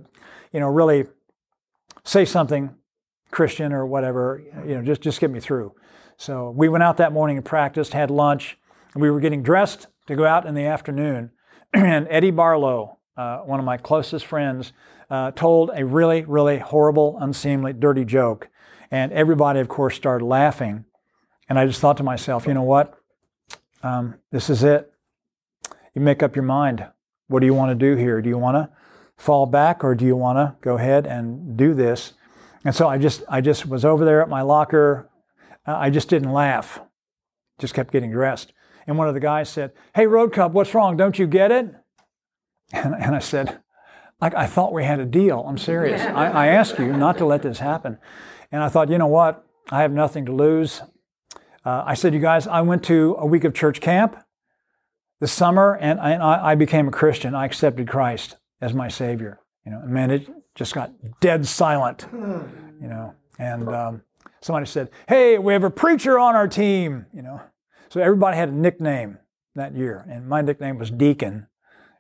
[0.52, 1.06] you know, really
[2.04, 2.76] say something
[3.32, 4.44] Christian or whatever.
[4.66, 5.74] You know, just just get me through.
[6.18, 8.58] So we went out that morning and practiced, had lunch,
[8.94, 11.32] and we were getting dressed to go out in the afternoon.
[11.74, 14.74] and Eddie Barlow, uh, one of my closest friends,
[15.10, 18.50] uh, told a really, really horrible, unseemly, dirty joke.
[18.92, 20.86] And everybody, of course, started laughing.
[21.50, 22.98] And I just thought to myself, you know what?
[23.84, 24.92] Um, this is it.
[25.94, 26.86] You make up your mind.
[27.28, 28.22] What do you want to do here?
[28.22, 28.70] Do you want to
[29.18, 32.14] fall back or do you want to go ahead and do this?
[32.64, 35.10] And so I just, I just was over there at my locker,
[35.66, 36.82] uh, I just didn't laugh,
[37.60, 38.54] just kept getting dressed.
[38.86, 40.98] And one of the guys said, Hey, Roadcup, what's wrong?
[40.98, 41.74] Don't you get it?
[42.74, 43.60] And, and I said,
[44.22, 45.46] like, I thought we had a deal.
[45.48, 46.02] I'm serious.
[46.02, 47.98] I, I asked you not to let this happen.
[48.52, 49.46] And I thought, you know what?
[49.70, 50.82] I have nothing to lose.
[51.66, 54.16] Uh, I said, you guys, I went to a week of church camp
[55.20, 57.36] this summer and I, I became a Christian.
[57.36, 59.40] I accepted Christ as my Savior.
[59.66, 63.14] You know, and man, it just got dead silent, you know.
[63.38, 64.02] And um,
[64.42, 67.42] somebody said, "Hey, we have a preacher on our team," you know.
[67.90, 69.18] So everybody had a nickname
[69.56, 71.48] that year, and my nickname was Deacon.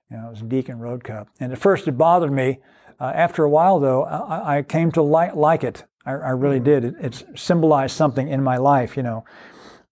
[0.09, 1.27] You know, it was Deacon Roadcup.
[1.39, 2.59] And at first, it bothered me.
[2.99, 5.83] Uh, after a while, though, I, I came to like, like it.
[6.05, 6.85] I, I really did.
[6.85, 9.25] It, it, symbolized something in my life, you know.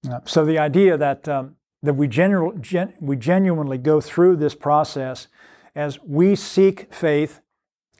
[0.10, 4.56] Uh, so the idea that um, that we, genu- gen- we genuinely go through this
[4.56, 5.28] process
[5.76, 7.42] as we seek faith,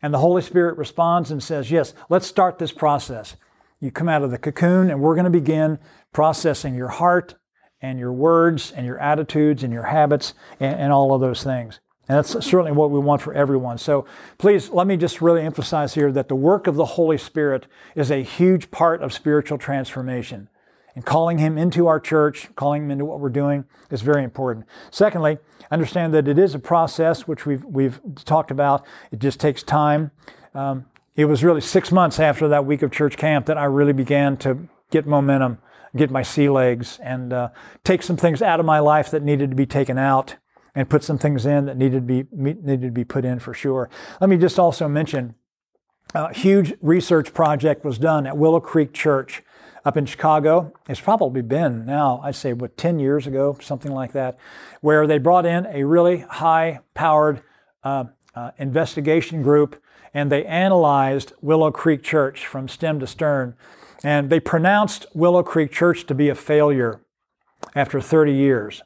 [0.02, 3.36] and the Holy Spirit responds and says, "Yes, let's start this process."
[3.80, 5.78] You come out of the cocoon, and we're going to begin
[6.14, 7.36] processing your heart
[7.82, 11.80] and your words and your attitudes and your habits and, and all of those things.
[12.08, 13.78] And that's certainly what we want for everyone.
[13.80, 14.06] So
[14.38, 17.66] please let me just really emphasize here that the work of the Holy Spirit
[17.96, 20.50] is a huge part of spiritual transformation.
[20.94, 24.66] And calling Him into our church, calling Him into what we're doing is very important.
[24.92, 25.40] Secondly,
[25.72, 28.86] understand that it is a process which we've, we've talked about.
[29.12, 30.12] It just takes time.
[30.54, 33.94] Um, it was really six months after that week of church camp that I really
[33.94, 35.58] began to get momentum,
[35.96, 37.50] get my sea legs, and uh,
[37.84, 40.36] take some things out of my life that needed to be taken out
[40.76, 43.54] and put some things in that needed to be needed to be put in for
[43.54, 43.90] sure.
[44.20, 45.36] Let me just also mention
[46.14, 49.42] a huge research project was done at Willow Creek Church
[49.84, 50.74] up in Chicago.
[50.90, 54.38] It's probably been now, I'd say, what, 10 years ago, something like that,
[54.82, 57.42] where they brought in a really high powered
[57.84, 59.82] uh, uh, investigation group
[60.14, 63.56] and they analyzed Willow Creek Church from stem to stern.
[64.04, 67.02] And they pronounced Willow Creek Church to be a failure
[67.76, 68.82] after 30 years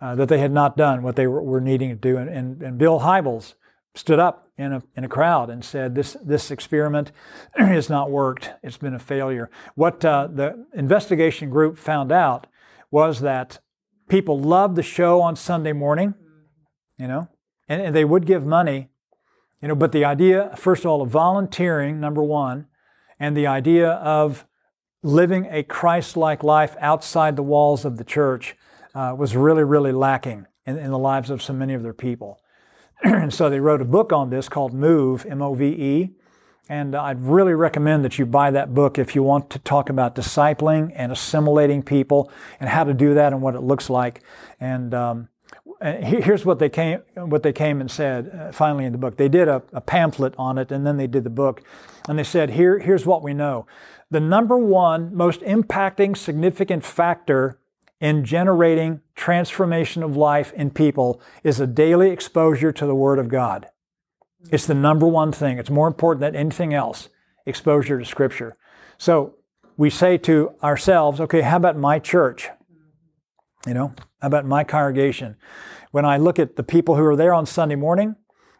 [0.00, 2.16] uh, that they had not done what they were, were needing to do.
[2.16, 3.54] And, and, and, Bill Hybels
[3.94, 7.12] stood up in a, in a crowd and said, This, this experiment
[7.54, 8.50] has not worked.
[8.62, 9.50] It's been a failure.
[9.74, 12.46] What uh, the investigation group found out
[12.90, 13.60] was that
[14.08, 16.14] people loved the show on Sunday morning,
[16.98, 17.28] you know,
[17.68, 18.88] and, and they would give money,
[19.60, 22.66] you know, but the idea, first of all, of volunteering, number one,
[23.18, 24.46] and the idea of
[25.02, 28.56] living a Christ like life outside the walls of the church
[28.94, 32.40] uh, was really, really lacking in, in, the lives of so many of their people.
[33.02, 36.10] and so they wrote a book on this called Move, M O V E.
[36.68, 40.14] And I'd really recommend that you buy that book if you want to talk about
[40.14, 42.30] discipling and assimilating people
[42.60, 44.22] and how to do that and what it looks like.
[44.60, 45.28] And um,
[45.80, 49.16] here's what they came what they came and said uh, finally in the book.
[49.16, 51.62] They did a, a pamphlet on it and then they did the book.
[52.08, 53.66] And they said, Here, here's what we know.
[54.10, 57.59] The number one most impacting, significant factor
[58.00, 63.28] in generating transformation of life in people is a daily exposure to the Word of
[63.28, 63.66] God.
[64.50, 65.58] It's the number one thing.
[65.58, 67.10] It's more important than anything else
[67.44, 68.56] exposure to Scripture.
[68.96, 69.34] So
[69.76, 72.48] we say to ourselves, okay, how about my church?
[73.66, 75.36] You know, how about my congregation?
[75.90, 78.16] When I look at the people who are there on Sunday morning,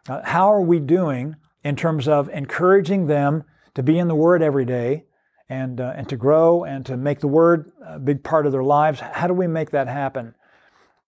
[0.07, 4.43] uh, how are we doing in terms of encouraging them to be in the Word
[4.43, 5.05] every day
[5.51, 8.63] and, uh, and to grow and to make the Word a big part of their
[8.63, 9.01] lives?
[9.01, 10.33] How do we make that happen?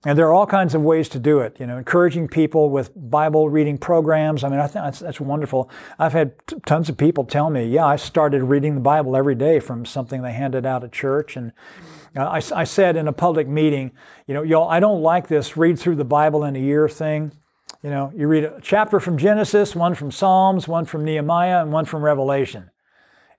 [0.05, 1.55] And there are all kinds of ways to do it.
[1.61, 4.43] You know, encouraging people with Bible reading programs.
[4.43, 5.71] I mean, I think that's, that's wonderful.
[5.97, 9.35] I've had t- tons of people tell me, "Yeah, I started reading the Bible every
[9.35, 11.53] day from something they handed out at church." And
[12.17, 13.91] uh, I, I said in a public meeting,
[14.27, 17.31] you know, y'all, I don't like this read through the Bible in a year thing.
[17.81, 21.71] You know, you read a chapter from Genesis, one from Psalms, one from Nehemiah, and
[21.71, 22.71] one from Revelation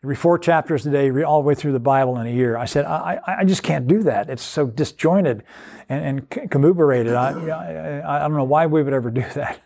[0.04, 2.56] read four chapters a day, read all the way through the Bible in a year.
[2.56, 4.28] I said, I, I just can't do that.
[4.28, 5.42] It's so disjointed
[5.88, 6.30] and, and.
[7.16, 9.60] I, I, I, don't know why we would ever do that.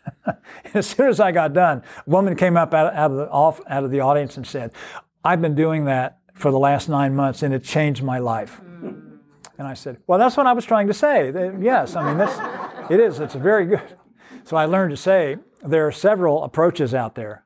[0.75, 3.61] as soon as I got done, a woman came up out, out, of the, off,
[3.69, 4.73] out of the audience and said,
[5.25, 8.61] I've been doing that for the last nine months and it changed my life.
[9.59, 11.33] And I said, Well, that's what I was trying to say.
[11.61, 13.19] Yes, I mean, that's, it is.
[13.19, 13.97] It's very good.
[14.45, 17.45] So I learned to say there are several approaches out there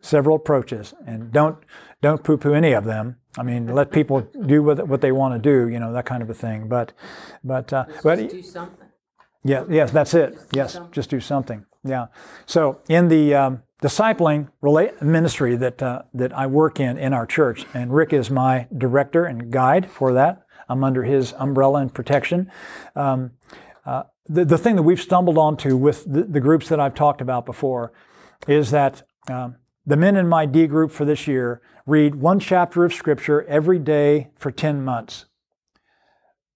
[0.00, 1.58] several approaches and don't
[2.02, 3.16] don't poo-poo any of them.
[3.38, 6.22] I mean, let people do what, what they want to do, you know, that kind
[6.22, 6.66] of a thing.
[6.66, 6.92] But,
[7.44, 8.88] but, uh, but do something.
[9.44, 10.34] Yeah, yes, that's it.
[10.34, 11.64] Just yes, do just do something.
[11.84, 12.06] Yeah.
[12.46, 17.26] So in the um, discipling relate, ministry that uh, that I work in in our
[17.26, 20.42] church, and Rick is my director and guide for that.
[20.68, 22.50] I'm under his umbrella and protection.
[22.94, 23.32] Um,
[23.86, 27.20] uh, the, the thing that we've stumbled onto with the, the, groups that I've talked
[27.20, 27.92] about before
[28.46, 32.84] is that um, the men in my D group for this year read one chapter
[32.84, 35.26] of Scripture every day for 10 months.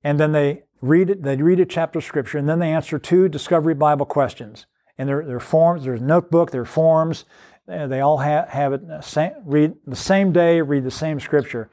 [0.03, 2.99] And then they read it, they read a chapter of Scripture, and then they answer
[2.99, 4.67] two Discovery Bible questions.
[4.97, 7.25] And their, forms, there's notebook, their forms,
[7.67, 11.71] uh, they all have, have it, same, read the same day, read the same Scripture.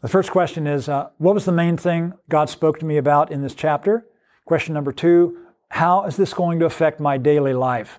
[0.00, 3.32] The first question is, uh, what was the main thing God spoke to me about
[3.32, 4.06] in this chapter?
[4.44, 5.38] Question number two,
[5.70, 7.98] how is this going to affect my daily life?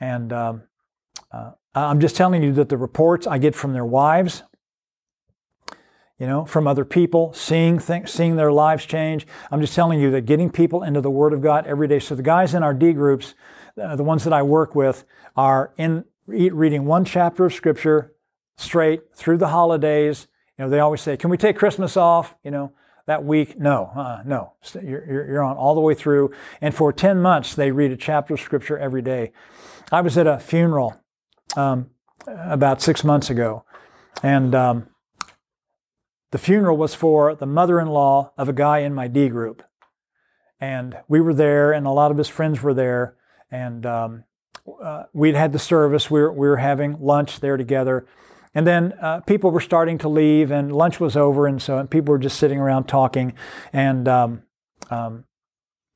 [0.00, 0.62] And um,
[1.32, 4.42] uh, I'm just telling you that the reports I get from their wives,
[6.18, 9.26] you know, from other people, seeing things, seeing their lives change.
[9.50, 11.98] I'm just telling you that getting people into the Word of God every day.
[11.98, 13.34] So the guys in our D groups,
[13.80, 15.04] uh, the ones that I work with,
[15.34, 18.12] are in reading one chapter of Scripture
[18.56, 20.28] straight through the holidays.
[20.58, 22.72] You know, they always say, "Can we take Christmas off?" You know,
[23.06, 23.58] that week.
[23.58, 26.30] No, uh, no, you're, you're on all the way through.
[26.60, 29.32] And for ten months, they read a chapter of Scripture every day.
[29.90, 31.01] I was at a funeral
[31.56, 31.90] um,
[32.26, 33.64] about six months ago.
[34.22, 34.86] And um,
[36.30, 39.62] the funeral was for the mother in law of a guy in my D group.
[40.60, 43.16] And we were there, and a lot of his friends were there.
[43.50, 44.24] And um,
[44.82, 48.06] uh, we'd had the service, we were, we were having lunch there together.
[48.54, 51.90] And then uh, people were starting to leave, and lunch was over, and so and
[51.90, 53.32] people were just sitting around talking.
[53.72, 54.42] And um,
[54.90, 55.24] um,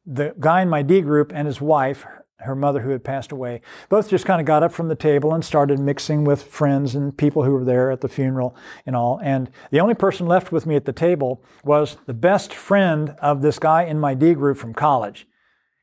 [0.06, 2.06] the guy in my D group and his wife,
[2.40, 5.32] her mother who had passed away, both just kind of got up from the table
[5.32, 9.18] and started mixing with friends and people who were there at the funeral and all.
[9.22, 13.42] And the only person left with me at the table was the best friend of
[13.42, 15.26] this guy in my D group from college.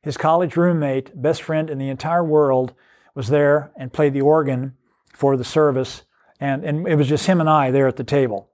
[0.04, 2.74] His college roommate, best friend in the entire world,
[3.16, 4.76] was there and played the organ
[5.14, 6.04] for the service.
[6.40, 8.50] And, and it was just him and I there at the table.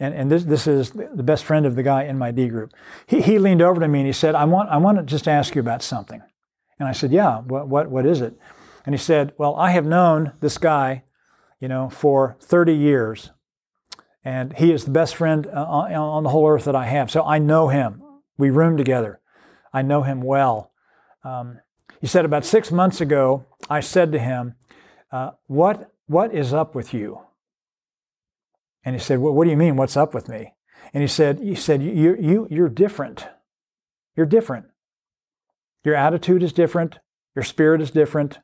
[0.00, 2.72] And, and this, this is the best friend of the guy in my D group.
[3.06, 5.26] He, he leaned over to me and he said, I want, I want to just
[5.26, 6.22] ask you about something.
[6.78, 8.38] And I said, Yeah, what, what, what is it?
[8.84, 11.04] And he said, Well, I have known this guy,
[11.60, 13.30] you know, for 30 years.
[14.24, 17.10] And he is the best friend uh, on the whole earth that I have.
[17.10, 18.02] So I know him.
[18.36, 19.20] We room together.
[19.72, 20.72] I know him well.
[21.24, 21.60] Um,
[22.00, 24.54] he said, About six months ago, I said to him,
[25.10, 27.22] uh, what, what is up with you?
[28.84, 30.54] And he said, well, What do you mean, what's up with me?
[30.94, 33.26] And he said, he said you, you, You're different.
[34.16, 34.66] You're different.
[35.84, 36.98] Your attitude is different.
[37.34, 38.38] Your spirit is different.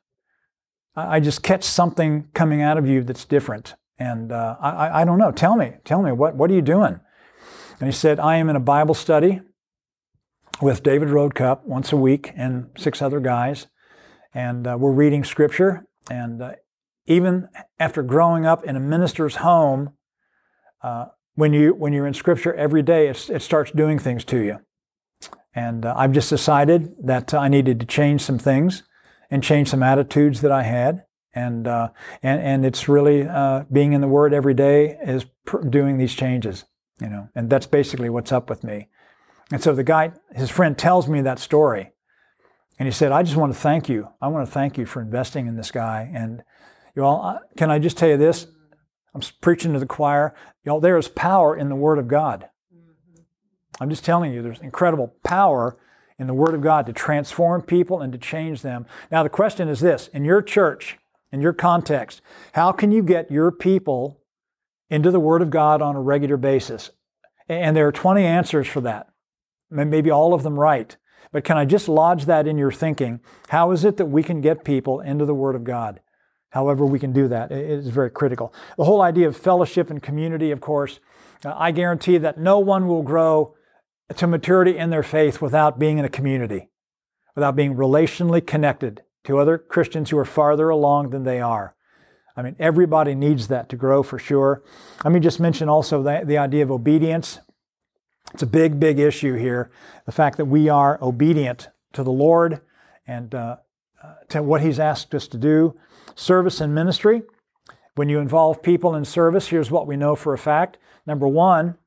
[0.95, 3.75] I just catch something coming out of you that's different.
[3.99, 5.31] And uh, I, I don't know.
[5.31, 5.73] Tell me.
[5.83, 6.11] Tell me.
[6.11, 6.99] What, what are you doing?
[7.79, 9.41] And he said, I am in a Bible study
[10.61, 13.67] with David Roadcup once a week and six other guys.
[14.33, 15.85] And uh, we're reading scripture.
[16.09, 16.51] And uh,
[17.05, 19.93] even after growing up in a minister's home,
[20.81, 24.59] uh, when, you, when you're in scripture every day, it starts doing things to you.
[25.55, 28.83] And uh, I've just decided that I needed to change some things
[29.31, 31.05] and change some attitudes that I had.
[31.33, 31.89] And, uh,
[32.21, 36.13] and, and it's really uh, being in the Word every day is pr- doing these
[36.13, 36.65] changes,
[37.01, 38.89] you know, and that's basically what's up with me.
[39.51, 41.91] And so the guy, his friend tells me that story.
[42.77, 44.09] And he said, I just want to thank you.
[44.21, 46.09] I want to thank you for investing in this guy.
[46.13, 46.43] And
[46.95, 48.47] you all, can I just tell you this?
[49.13, 50.35] I'm preaching to the choir.
[50.65, 52.49] Know, there is power in the Word of God.
[53.79, 55.77] I'm just telling you, there's incredible power
[56.17, 58.85] in the Word of God to transform people and to change them.
[59.11, 60.97] Now, the question is this in your church,
[61.31, 62.21] in your context,
[62.53, 64.21] how can you get your people
[64.89, 66.91] into the Word of God on a regular basis?
[67.49, 69.09] And there are 20 answers for that,
[69.69, 70.95] maybe all of them right.
[71.31, 73.19] But can I just lodge that in your thinking?
[73.49, 75.99] How is it that we can get people into the Word of God?
[76.51, 78.53] However, we can do that it is very critical.
[78.77, 81.01] The whole idea of fellowship and community, of course,
[81.43, 83.55] uh, I guarantee that no one will grow
[84.13, 86.69] to maturity in their faith without being in a community,
[87.35, 91.75] without being relationally connected to other Christians who are farther along than they are.
[92.37, 94.61] I mean, everybody needs that to grow for sure.
[95.03, 97.39] Let me just mention also the, the idea of obedience.
[98.33, 99.71] It's a big, big issue here.
[100.05, 102.61] The fact that we are obedient to the Lord
[103.07, 103.57] and uh,
[104.03, 105.77] uh, to what He's asked us to do.
[106.15, 107.23] Service and ministry.
[107.95, 110.77] When you involve people in service, here's what we know for a fact.
[111.05, 111.77] Number one,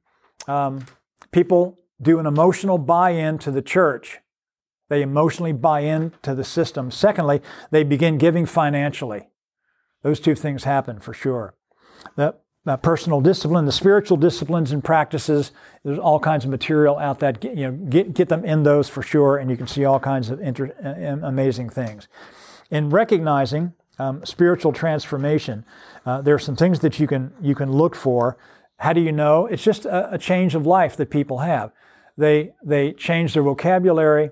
[0.46, 0.86] um,
[1.30, 4.18] people do an emotional buy in to the church.
[4.88, 6.90] They emotionally buy in to the system.
[6.90, 7.40] Secondly,
[7.70, 9.28] they begin giving financially.
[10.02, 11.54] Those two things happen for sure.
[12.16, 15.52] The, the personal discipline, the spiritual disciplines and practices,
[15.84, 19.02] there's all kinds of material out that, you know, get, get them in those for
[19.02, 20.72] sure, and you can see all kinds of inter,
[21.22, 22.08] amazing things.
[22.70, 25.64] In recognizing um, spiritual transformation,
[26.06, 28.38] uh, there are some things that you can, you can look for.
[28.78, 29.46] How do you know?
[29.46, 31.72] It's just a, a change of life that people have.
[32.16, 34.30] They, they change their vocabulary,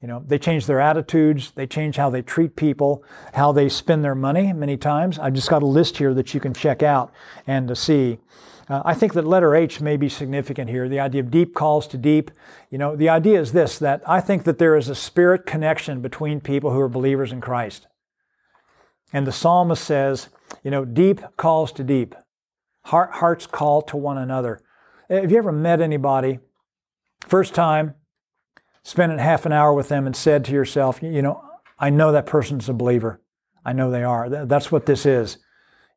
[0.00, 3.02] you know, they change their attitudes, they change how they treat people,
[3.34, 5.18] how they spend their money many times.
[5.18, 7.12] I've just got a list here that you can check out
[7.46, 8.18] and to see.
[8.68, 10.88] Uh, I think that letter H may be significant here.
[10.88, 12.30] The idea of deep calls to deep.
[12.70, 16.00] You know, the idea is this that I think that there is a spirit connection
[16.00, 17.88] between people who are believers in Christ.
[19.12, 20.28] And the psalmist says,
[20.62, 22.14] you know, deep calls to deep.
[22.88, 24.60] Heart, hearts call to one another.
[25.08, 26.40] Have you ever met anybody
[27.26, 27.94] First time,
[28.82, 31.42] spent half an hour with them and said to yourself, you know,
[31.78, 33.20] I know that person's a believer.
[33.64, 34.28] I know they are.
[34.46, 35.38] That's what this is.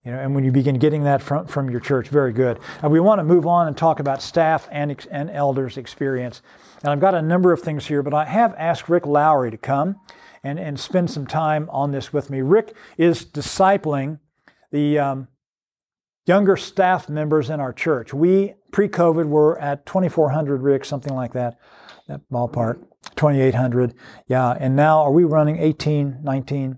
[0.03, 2.59] You know, and when you begin getting that from, from your church, very good.
[2.81, 6.41] And we want to move on and talk about staff and, and elders' experience.
[6.81, 9.57] And I've got a number of things here, but I have asked Rick Lowry to
[9.57, 9.97] come
[10.43, 12.41] and, and spend some time on this with me.
[12.41, 14.19] Rick is discipling
[14.71, 15.27] the um,
[16.25, 18.13] younger staff members in our church.
[18.13, 21.59] We, pre COVID, were at 2,400 rigs, something like that,
[22.07, 22.83] that ballpark,
[23.15, 23.93] 2,800.
[24.27, 26.77] Yeah, and now are we running 18, 19?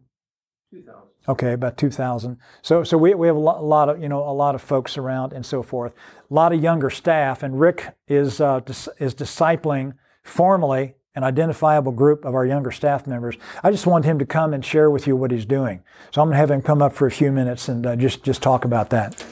[0.72, 1.02] 2,000.
[1.28, 2.38] Okay, about 2,000.
[2.62, 4.62] So, so we, we have a lot, a lot, of, you know, a lot of
[4.62, 5.94] folks around and so forth.
[6.30, 11.92] A lot of younger staff, and Rick is, uh, dis- is discipling formally an identifiable
[11.92, 13.36] group of our younger staff members.
[13.64, 15.84] I just want him to come and share with you what he's doing.
[16.12, 18.24] So I'm going to have him come up for a few minutes and uh, just
[18.24, 19.24] just talk about that.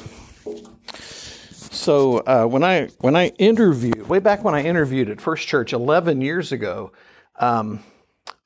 [1.81, 5.73] So uh, when I when I interviewed way back when I interviewed at First Church
[5.73, 6.91] 11 years ago,
[7.39, 7.83] um,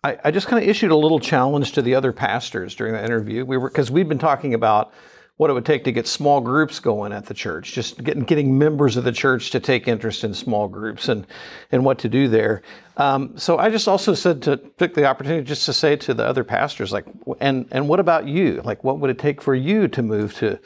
[0.03, 3.03] I, I, just kind of issued a little challenge to the other pastors during that
[3.03, 3.43] interview.
[3.43, 4.93] We were because we'd been talking about
[5.37, 8.57] what it would take to get small groups going at the church, just getting getting
[8.57, 11.27] members of the church to take interest in small groups and
[11.71, 12.61] and what to do there.
[12.97, 16.23] Um, so I just also said to took the opportunity just to say to the
[16.23, 17.05] other pastors like,
[17.41, 18.61] and and what about you?
[18.63, 20.57] Like, what would it take for you to move to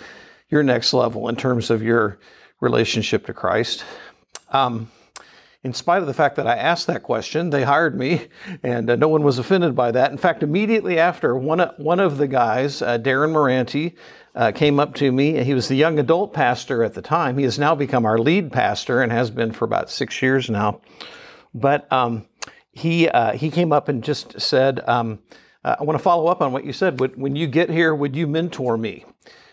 [0.50, 2.20] your next level in terms of your
[2.60, 3.84] relationship to Christ?
[4.52, 4.92] Um,
[5.64, 8.28] in spite of the fact that I asked that question, they hired me,
[8.64, 10.12] and uh, no one was offended by that.
[10.12, 13.96] In fact, immediately after, one, one of the guys, uh, Darren Moranti,
[14.36, 15.44] uh, came up to me.
[15.44, 17.38] He was the young adult pastor at the time.
[17.38, 20.80] He has now become our lead pastor and has been for about six years now.
[21.54, 22.26] But um,
[22.72, 25.20] he uh, he came up and just said, um,
[25.66, 27.00] uh, "I want to follow up on what you said.
[27.00, 29.04] When you get here, would you mentor me?"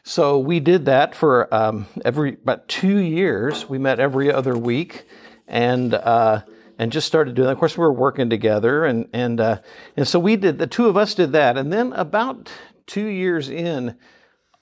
[0.04, 3.68] So we did that for um, every about two years.
[3.68, 5.06] We met every other week,
[5.46, 6.42] and uh,
[6.78, 7.52] and just started doing that.
[7.52, 9.60] Of course, we were working together, and and uh,
[9.96, 10.58] and so we did.
[10.58, 12.50] The two of us did that, and then about
[12.86, 13.96] two years in,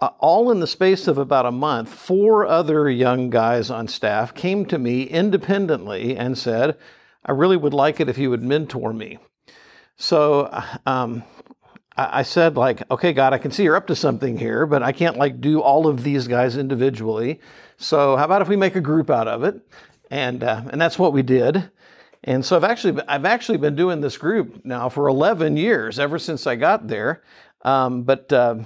[0.01, 4.35] uh, all in the space of about a month, four other young guys on staff
[4.35, 6.77] came to me independently and said,
[7.25, 9.19] I really would like it if you would mentor me.
[9.97, 10.51] So
[10.87, 11.23] um,
[11.97, 14.83] I, I said, like, okay, God, I can see you're up to something here, but
[14.83, 17.41] I can't like do all of these guys individually.
[17.77, 19.61] So how about if we make a group out of it?
[20.15, 21.71] And uh, and that's what we did.
[22.23, 26.21] And so I've actually I've actually been doing this group now for 11 years, ever
[26.21, 27.25] since I got there.
[27.63, 28.59] Um, but uh,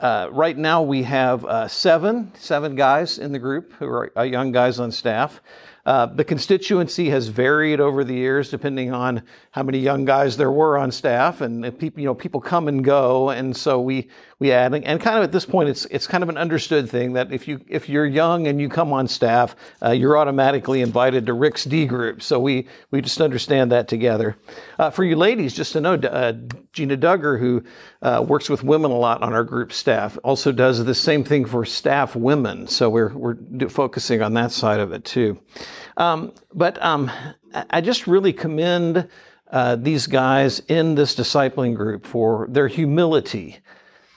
[0.00, 4.22] uh, right now we have uh, seven, seven guys in the group who are uh,
[4.22, 5.42] young guys on staff.
[5.84, 10.50] Uh, the constituency has varied over the years depending on how many young guys there
[10.50, 14.08] were on staff, and people, you know, people come and go, and so we
[14.38, 17.14] we add, and kind of at this point, it's it's kind of an understood thing
[17.14, 21.24] that if you if you're young and you come on staff, uh, you're automatically invited
[21.26, 22.22] to Rick's D group.
[22.22, 24.36] So we we just understand that together.
[24.78, 26.34] Uh, for you ladies, just to know, uh,
[26.74, 27.64] Gina Duggar, who
[28.02, 31.46] uh, works with women a lot on our group staff, also does the same thing
[31.46, 32.66] for staff women.
[32.66, 35.40] So we're we're focusing on that side of it too.
[35.96, 37.10] Um, but um,
[37.70, 39.08] I just really commend.
[39.48, 43.60] Uh, these guys in this discipling group for their humility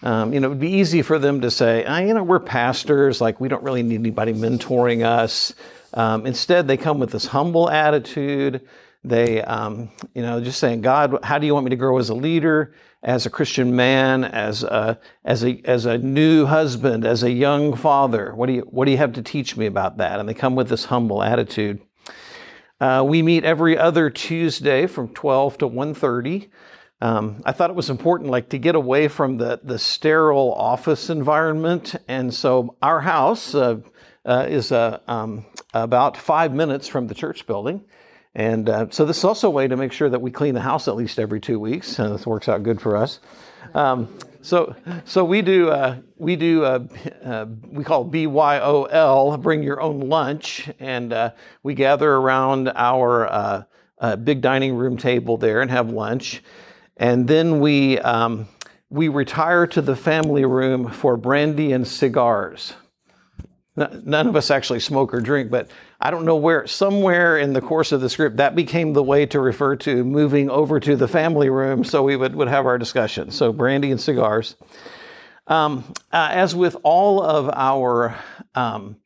[0.01, 2.39] um, you know, it would be easy for them to say, ah, you know, we're
[2.39, 5.53] pastors, like we don't really need anybody mentoring us.
[5.93, 8.67] Um, instead, they come with this humble attitude.
[9.03, 12.09] They, um, you know, just saying, God, how do you want me to grow as
[12.09, 12.73] a leader,
[13.03, 17.75] as a Christian man, as a, as a, as a new husband, as a young
[17.75, 18.33] father?
[18.35, 20.19] What do you, what do you have to teach me about that?
[20.19, 21.81] And they come with this humble attitude.
[22.79, 26.49] Uh, we meet every other Tuesday from 12 to 1.30.
[27.01, 31.09] Um, I thought it was important, like to get away from the the sterile office
[31.09, 33.79] environment, and so our house uh,
[34.25, 37.85] uh, is uh, um, about five minutes from the church building,
[38.35, 40.61] and uh, so this is also a way to make sure that we clean the
[40.61, 43.19] house at least every two weeks, and this works out good for us.
[43.73, 44.75] Um, so,
[45.05, 46.79] so we do uh, we do uh,
[47.23, 51.31] uh, we call BYOL, bring your own lunch, and uh,
[51.63, 53.65] we gather around our
[53.99, 56.41] uh, big dining room table there and have lunch.
[56.99, 58.47] And then we, um,
[58.89, 62.73] we retire to the family room for brandy and cigars.
[63.77, 65.71] None of us actually smoke or drink, but
[66.01, 69.25] I don't know where, somewhere in the course of the script, that became the way
[69.27, 72.77] to refer to moving over to the family room so we would, would have our
[72.77, 73.31] discussion.
[73.31, 74.57] So, brandy and cigars.
[75.47, 78.17] Um, uh, as with all of our
[78.53, 78.97] um,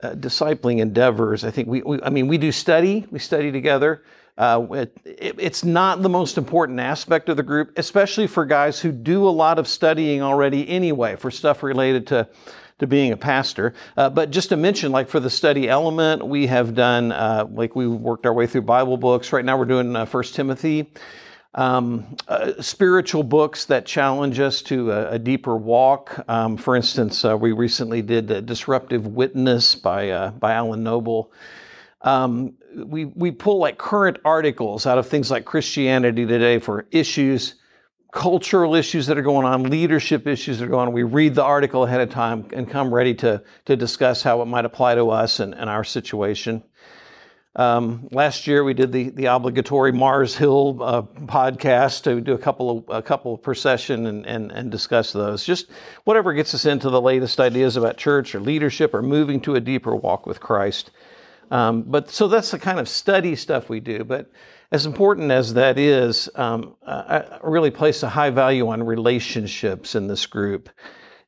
[0.00, 4.04] uh, discipling endeavors, I think we, we, I mean, we do study, we study together.
[4.38, 8.92] Uh, it, it's not the most important aspect of the group, especially for guys who
[8.92, 12.28] do a lot of studying already anyway for stuff related to,
[12.78, 13.72] to being a pastor.
[13.96, 17.74] Uh, but just to mention, like for the study element, we have done, uh, like
[17.74, 19.32] we worked our way through Bible books.
[19.32, 20.92] Right now we're doing uh, First Timothy.
[21.54, 26.22] Um, uh, spiritual books that challenge us to a, a deeper walk.
[26.28, 31.32] Um, for instance, uh, we recently did Disruptive Witness by, uh, by Alan Noble.
[32.02, 32.52] Um,
[32.84, 37.54] we, we pull like current articles out of things like Christianity Today for issues,
[38.12, 40.94] cultural issues that are going on, leadership issues that are going on.
[40.94, 44.46] We read the article ahead of time and come ready to, to discuss how it
[44.46, 46.62] might apply to us and, and our situation.
[47.54, 52.38] Um, last year we did the, the obligatory Mars Hill uh, podcast to do a
[52.38, 55.42] couple of a couple per session and, and, and discuss those.
[55.42, 55.70] Just
[56.04, 59.60] whatever gets us into the latest ideas about church or leadership or moving to a
[59.60, 60.90] deeper walk with Christ.
[61.50, 64.04] Um, but so that's the kind of study stuff we do.
[64.04, 64.30] But
[64.72, 70.08] as important as that is, um, I really place a high value on relationships in
[70.08, 70.68] this group.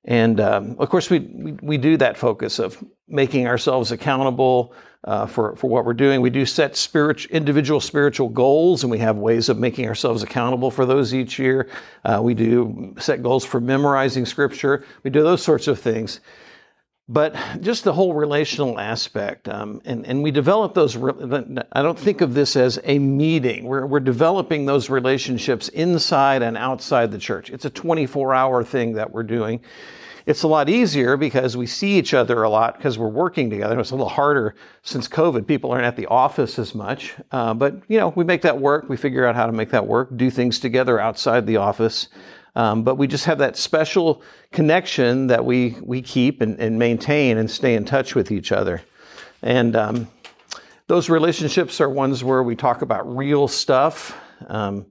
[0.05, 4.73] And um, of course, we, we, we, do that focus of making ourselves accountable
[5.05, 6.21] uh, for, for what we're doing.
[6.21, 10.71] We do set spiritual, individual spiritual goals, and we have ways of making ourselves accountable
[10.71, 11.69] for those each year.
[12.05, 14.85] Uh, we do set goals for memorizing scripture.
[15.03, 16.21] We do those sorts of things
[17.09, 19.49] but just the whole relational aspect.
[19.49, 23.65] Um, and, and we develop those, I don't think of this as a meeting.
[23.65, 27.49] We're, we're developing those relationships inside and outside the church.
[27.49, 29.61] It's a 24 hour thing that we're doing.
[30.27, 33.81] It's a lot easier because we see each other a lot because we're working together.
[33.81, 35.47] It's a little harder since COVID.
[35.47, 37.15] People aren't at the office as much.
[37.33, 38.91] Uh, but, you know, we make that work.
[38.91, 42.09] We figure out how to make that work, do things together outside the office.
[42.59, 47.39] Um, but we just have that special connection that we, we keep and, and maintain
[47.39, 48.83] and stay in touch with each other.
[49.43, 50.09] And um,
[50.89, 54.87] those relationships are ones where we talk about real stuff, um,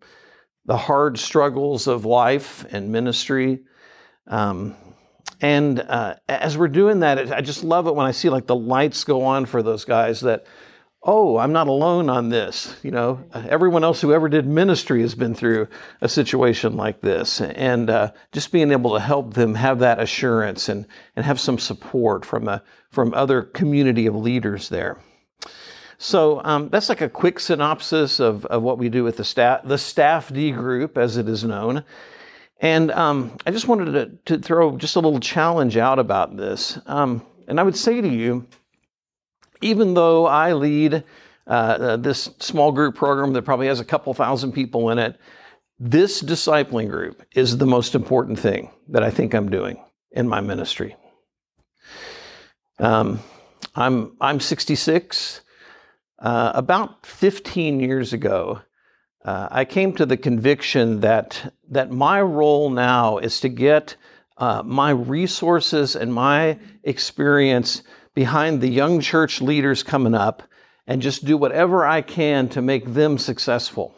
[0.65, 3.59] the hard struggles of life and ministry.
[4.27, 4.73] Um,
[5.41, 8.55] and uh, as we're doing that, I just love it when I see like the
[8.55, 10.45] lights go on for those guys that
[11.07, 12.75] oh, I'm not alone on this.
[12.83, 15.69] You know, everyone else who ever did ministry has been through
[16.01, 17.39] a situation like this.
[17.39, 20.85] And uh, just being able to help them have that assurance and,
[21.15, 24.99] and have some support from, a, from other community of leaders there.
[25.97, 29.61] So um, that's like a quick synopsis of, of what we do with the staff,
[29.63, 31.85] the staff D group, as it is known.
[32.59, 33.93] And um, I just wanted
[34.25, 36.77] to, to, throw just a little challenge out about this.
[36.85, 38.45] Um, and I would say to you,
[39.61, 41.03] even though I lead
[41.45, 45.19] uh, this small group program that probably has a couple thousand people in it,
[45.79, 50.41] this discipling group is the most important thing that I think I'm doing in my
[50.41, 50.95] ministry.
[52.79, 53.19] Um,
[53.75, 55.41] I'm I'm 66.
[56.19, 58.61] Uh, about 15 years ago,
[59.23, 63.95] uh, I came to the conviction that that my role now is to get
[64.37, 67.83] uh, my resources and my experience
[68.17, 70.41] behind the young church leaders coming up
[70.87, 73.93] and just do whatever I can to make them successful.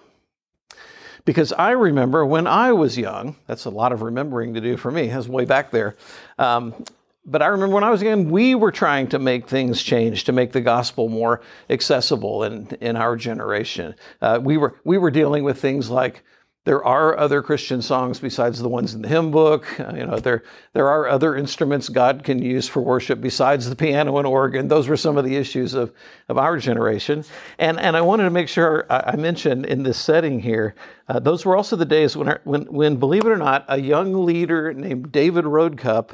[1.24, 4.92] Because I remember when I was young, that's a lot of remembering to do for
[4.92, 5.96] me, that's way back there.
[6.38, 6.84] Um,
[7.26, 10.34] but I remember when I was young, we were trying to make things change to
[10.34, 11.40] make the gospel more
[11.70, 13.96] accessible in, in our generation.
[14.22, 16.26] Uh, we, were, we were dealing with things like
[16.66, 19.80] there are other Christian songs besides the ones in the hymn book.
[19.80, 20.44] Uh, you know, there
[20.74, 24.68] there are other instruments God can use for worship besides the piano and organ.
[24.68, 25.94] Those were some of the issues of,
[26.28, 27.24] of our generation.
[27.58, 30.76] And and I wanted to make sure I, I mentioned in this setting here,
[31.08, 34.26] uh, those were also the days when when when believe it or not, a young
[34.26, 36.12] leader named David Roadcup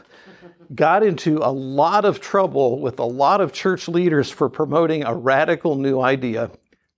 [0.73, 5.13] got into a lot of trouble with a lot of church leaders for promoting a
[5.13, 6.51] radical new idea,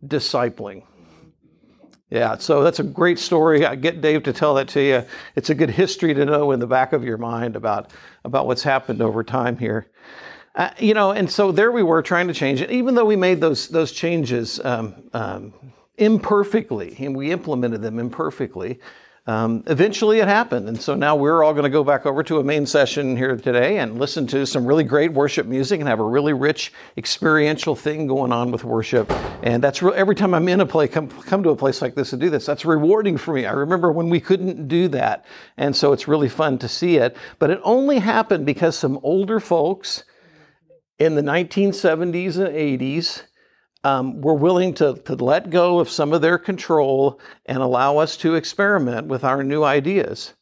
[0.06, 0.84] discipling.
[2.10, 3.66] Yeah, so that's a great story.
[3.66, 5.04] I get Dave to tell that to you.
[5.36, 7.92] It's a good history to know in the back of your mind about,
[8.24, 9.88] about what's happened over time here.
[10.56, 13.18] Uh, you know, and so there we were trying to change it, even though we
[13.18, 15.54] made those, those changes um, um,
[15.98, 18.80] imperfectly and we implemented them imperfectly
[19.28, 20.70] um, eventually it happened.
[20.70, 23.36] And so now we're all going to go back over to a main session here
[23.36, 27.76] today and listen to some really great worship music and have a really rich experiential
[27.76, 29.12] thing going on with worship.
[29.44, 32.12] And that's every time I'm in a place, come, come to a place like this
[32.12, 33.46] to do this, that's rewarding for me.
[33.46, 35.26] I remember when we couldn't do that.
[35.58, 37.18] And so it's really fun to see it.
[37.38, 40.06] But it only happened because some older folks
[41.00, 43.24] in the 1970s and 80s
[43.84, 48.18] um, were willing to, to let go of some of their control and allow us
[48.18, 50.34] to experiment with our new ideas.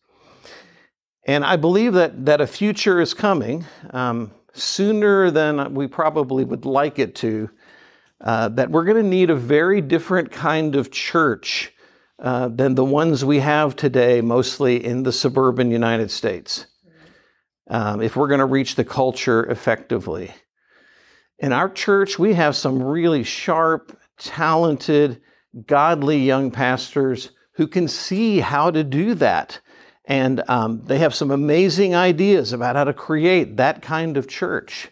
[1.26, 6.66] And I believe that, that a future is coming um, sooner than we probably would
[6.66, 7.50] like it to,
[8.22, 11.74] uh, that we're going to need a very different kind of church
[12.20, 16.68] uh, than the ones we have today, mostly in the suburban United States,
[17.70, 20.34] um, if we're going to reach the culture effectively.
[21.40, 25.22] In our church, we have some really sharp, talented,
[25.68, 29.60] godly young pastors who can see how to do that.
[30.06, 34.90] And um, they have some amazing ideas about how to create that kind of church.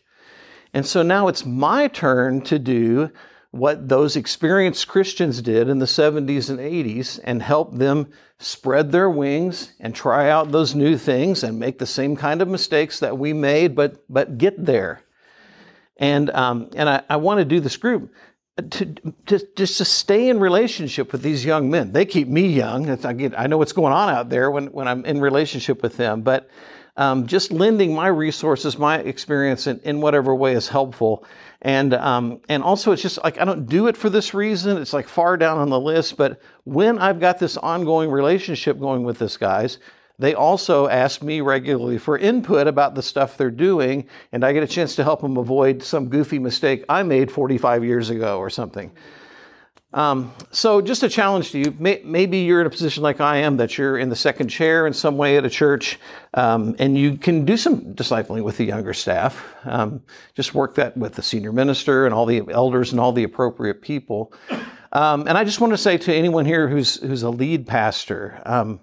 [0.74, 3.12] And so now it's my turn to do
[3.52, 9.10] what those experienced Christians did in the 70s and 80s and help them spread their
[9.10, 13.18] wings and try out those new things and make the same kind of mistakes that
[13.18, 15.04] we made, but, but get there.
[16.04, 18.12] And, um, and I, I want to do this group
[18.72, 18.94] to,
[19.28, 21.94] to just to stay in relationship with these young men.
[21.94, 22.90] They keep me young.
[22.90, 25.96] I, get, I know what's going on out there when, when I'm in relationship with
[25.96, 26.50] them, but
[26.98, 31.26] um, just lending my resources, my experience in, in whatever way is helpful.
[31.62, 34.76] And, um, and also, it's just like I don't do it for this reason.
[34.76, 36.18] It's like far down on the list.
[36.18, 39.80] But when I've got this ongoing relationship going with this guys,
[40.20, 44.64] they also ask me regularly for input about the stuff they're doing, and I get
[44.64, 48.50] a chance to help them avoid some goofy mistake I made 45 years ago or
[48.50, 48.92] something.
[49.94, 51.76] Um, so, just a challenge to you.
[51.78, 54.88] May, maybe you're in a position like I am that you're in the second chair
[54.88, 56.00] in some way at a church,
[56.34, 59.46] um, and you can do some discipling with the younger staff.
[59.66, 60.02] Um,
[60.34, 63.84] just work that with the senior minister and all the elders and all the appropriate
[63.84, 64.34] people.
[64.94, 68.42] Um, and I just want to say to anyone here who's who's a lead pastor,
[68.48, 68.80] um,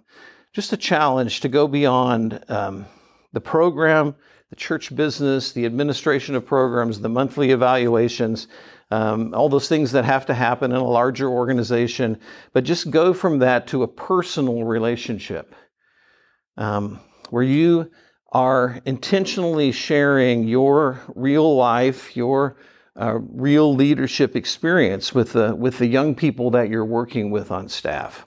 [0.53, 2.87] just a challenge to go beyond um,
[3.33, 4.15] the program,
[4.51, 8.49] the church business, the administration of programs, the monthly evaluations,
[8.91, 12.19] um, all those things that have to happen in a larger organization,
[12.53, 15.55] but just go from that to a personal relationship
[16.57, 16.99] um,
[17.31, 17.91] where you
[18.33, 22.57] are intentionally sharing your real life, your
[23.01, 27.69] uh, real leadership experience with the, with the young people that you're working with on
[27.69, 28.27] staff.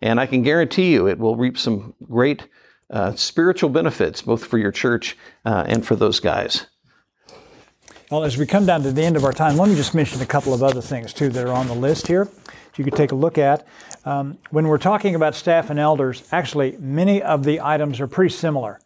[0.00, 2.48] And I can guarantee you it will reap some great
[2.90, 6.66] uh, spiritual benefits, both for your church uh, and for those guys.
[8.10, 10.20] Well, as we come down to the end of our time, let me just mention
[10.20, 12.28] a couple of other things too that are on the list here.
[12.76, 13.66] You could take a look at.
[14.04, 18.34] Um, when we're talking about staff and elders, actually, many of the items are pretty
[18.34, 18.80] similar.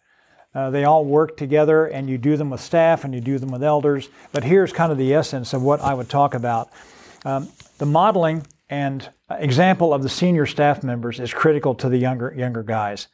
[0.54, 3.50] Uh, they all work together, and you do them with staff and you do them
[3.50, 4.08] with elders.
[4.32, 6.70] But here's kind of the essence of what I would talk about.
[7.24, 7.48] Um,
[7.78, 12.62] the modeling and example of the senior staff members is critical to the younger younger
[12.62, 13.08] guys.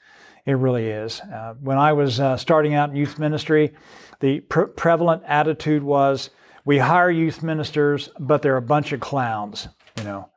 [0.46, 1.20] It really is.
[1.20, 3.72] Uh, when I was uh, starting out in youth ministry,
[4.20, 6.30] the pre- prevalent attitude was,
[6.64, 10.28] "We hire youth ministers, but they're a bunch of clowns." You know,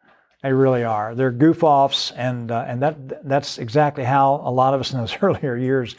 [0.43, 1.13] they really are.
[1.13, 4.99] They're goof offs, and uh, and that that's exactly how a lot of us in
[4.99, 5.95] those earlier years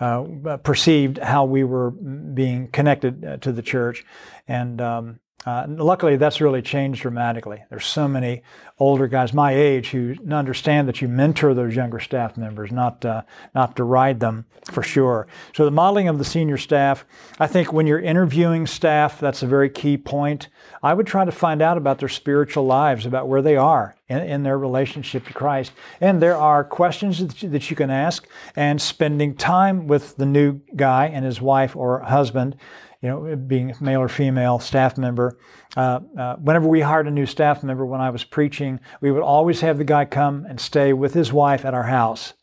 [0.00, 4.04] uh, perceived how we were being connected uh, to the church,
[4.46, 7.64] and um, Uh, luckily, that's really changed dramatically.
[7.70, 8.42] There's so many
[8.78, 13.22] older guys my age who understand that you mentor those younger staff members, not uh,
[13.54, 15.26] not deride them for sure.
[15.56, 17.06] So the modeling of the senior staff,
[17.40, 20.48] I think when you're interviewing staff, that's a very key point.
[20.82, 24.18] I would try to find out about their spiritual lives, about where they are in,
[24.18, 28.28] in their relationship to Christ, and there are questions that you, that you can ask,
[28.54, 32.54] and spending time with the new guy and his wife or husband
[33.00, 35.38] you know, being male or female staff member.
[35.76, 39.22] Uh, uh, whenever we hired a new staff member, when I was preaching, we would
[39.22, 42.34] always have the guy come and stay with his wife at our house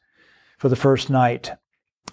[0.57, 1.51] for the first night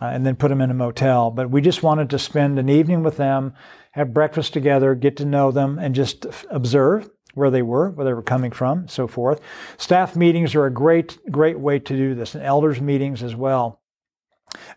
[0.01, 1.31] uh, and then put him in a motel.
[1.31, 3.55] But we just wanted to spend an evening with them,
[3.93, 8.13] have breakfast together, get to know them, and just observe where they were, where they
[8.13, 9.41] were coming from, so forth.
[9.79, 13.81] Staff meetings are a great, great way to do this, and elders meetings as well.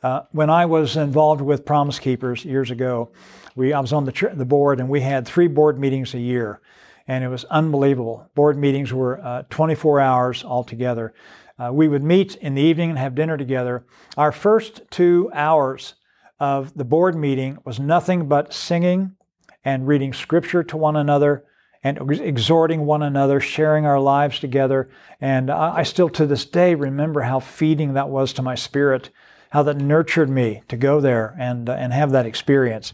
[0.01, 3.11] Uh, when I was involved with Promise Keepers years ago,
[3.55, 6.61] we, I was on the, the board and we had three board meetings a year.
[7.07, 8.29] And it was unbelievable.
[8.35, 11.13] Board meetings were uh, 24 hours altogether.
[11.57, 13.85] Uh, we would meet in the evening and have dinner together.
[14.17, 15.95] Our first two hours
[16.39, 19.15] of the board meeting was nothing but singing
[19.63, 21.45] and reading scripture to one another
[21.85, 24.89] and exhorting one another, sharing our lives together.
[25.21, 29.11] And I, I still to this day remember how feeding that was to my spirit,
[29.51, 32.93] how that nurtured me to go there and, uh, and have that experience.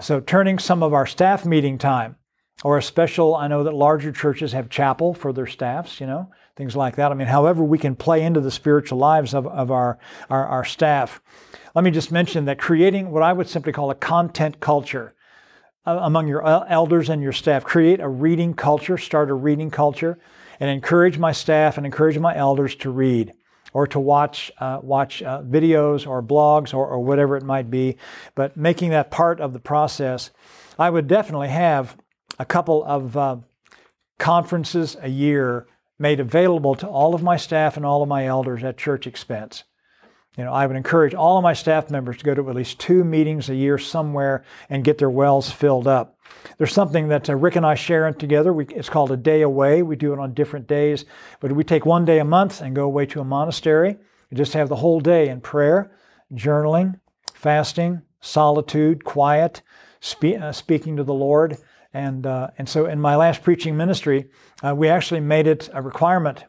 [0.00, 2.16] So, turning some of our staff meeting time
[2.62, 6.30] or a special, I know that larger churches have chapel for their staffs, you know,
[6.56, 7.10] things like that.
[7.10, 9.98] I mean, however, we can play into the spiritual lives of, of our,
[10.30, 11.20] our, our staff.
[11.74, 15.14] Let me just mention that creating what I would simply call a content culture
[15.86, 20.18] uh, among your elders and your staff, create a reading culture, start a reading culture,
[20.60, 23.32] and encourage my staff and encourage my elders to read
[23.78, 27.96] or to watch uh, watch uh, videos or blogs or, or whatever it might be,
[28.34, 30.32] but making that part of the process.
[30.80, 31.96] I would definitely have
[32.40, 33.36] a couple of uh,
[34.18, 38.64] conferences a year made available to all of my staff and all of my elders
[38.64, 39.62] at church expense.
[40.38, 42.78] You know, I would encourage all of my staff members to go to at least
[42.78, 46.16] two meetings a year somewhere and get their wells filled up.
[46.58, 48.52] There's something that uh, Rick and I share together.
[48.52, 49.82] We, it's called a day away.
[49.82, 51.04] We do it on different days,
[51.40, 53.96] but we take one day a month and go away to a monastery
[54.30, 55.90] and just have the whole day in prayer,
[56.32, 57.00] journaling,
[57.34, 59.62] fasting, solitude, quiet,
[59.98, 61.58] spe- uh, speaking to the Lord.
[61.92, 64.26] And, uh, and so in my last preaching ministry,
[64.62, 66.44] uh, we actually made it a requirement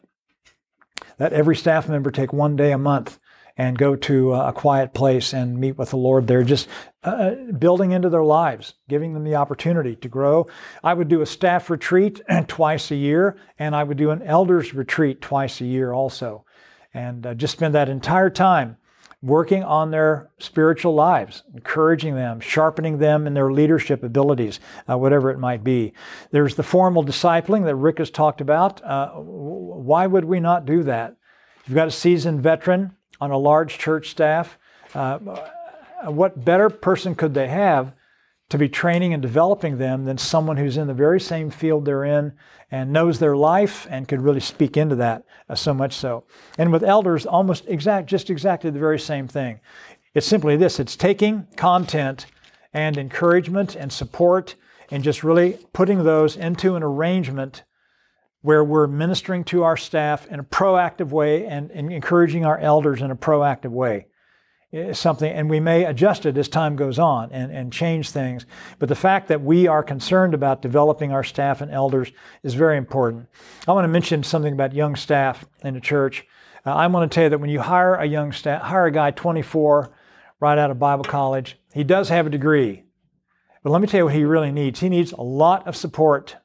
[1.16, 3.18] that every staff member take one day a month
[3.60, 6.66] and go to a quiet place and meet with the Lord there, just
[7.04, 10.46] uh, uh, building into their lives, giving them the opportunity to grow.
[10.82, 14.72] I would do a staff retreat twice a year, and I would do an elders
[14.72, 16.46] retreat twice a year also.
[16.94, 18.78] And uh, just spend that entire time
[19.20, 24.58] working on their spiritual lives, encouraging them, sharpening them in their leadership abilities,
[24.88, 25.92] uh, whatever it might be.
[26.30, 28.82] There's the formal discipling that Rick has talked about.
[28.82, 31.16] Uh, why would we not do that?
[31.66, 34.58] You've got a seasoned veteran on a large church staff.
[34.94, 35.18] Uh,
[36.04, 37.92] what better person could they have
[38.48, 42.04] to be training and developing them than someone who's in the very same field they're
[42.04, 42.32] in
[42.70, 46.24] and knows their life and could really speak into that uh, so much so.
[46.58, 49.60] And with elders, almost exact, just exactly the very same thing.
[50.14, 52.26] It's simply this: it's taking content
[52.72, 54.56] and encouragement and support
[54.90, 57.62] and just really putting those into an arrangement
[58.42, 63.02] where we're ministering to our staff in a proactive way and, and encouraging our elders
[63.02, 64.06] in a proactive way.
[64.72, 68.46] It's something, and we may adjust it as time goes on and, and change things.
[68.78, 72.12] But the fact that we are concerned about developing our staff and elders
[72.44, 73.28] is very important.
[73.66, 76.24] I want to mention something about young staff in the church.
[76.64, 78.92] Uh, I want to tell you that when you hire a young staff, hire a
[78.92, 79.90] guy 24
[80.38, 82.84] right out of Bible college, he does have a degree.
[83.64, 84.78] But let me tell you what he really needs.
[84.78, 86.36] He needs a lot of support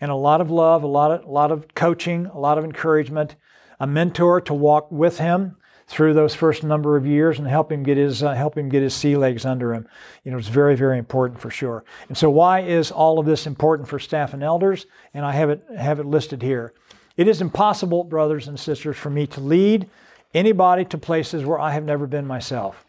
[0.00, 2.64] and a lot of love, a lot of, a lot of coaching, a lot of
[2.64, 3.36] encouragement,
[3.80, 5.56] a mentor to walk with him
[5.88, 8.82] through those first number of years and help him get his uh, help him get
[8.82, 9.88] his sea legs under him.
[10.22, 11.84] You know, it's very very important for sure.
[12.08, 14.86] And so, why is all of this important for staff and elders?
[15.14, 16.74] And I have it have it listed here.
[17.16, 19.88] It is impossible, brothers and sisters, for me to lead
[20.34, 22.84] anybody to places where I have never been myself.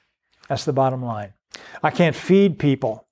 [0.50, 1.34] That's the bottom line.
[1.82, 3.08] I can't feed people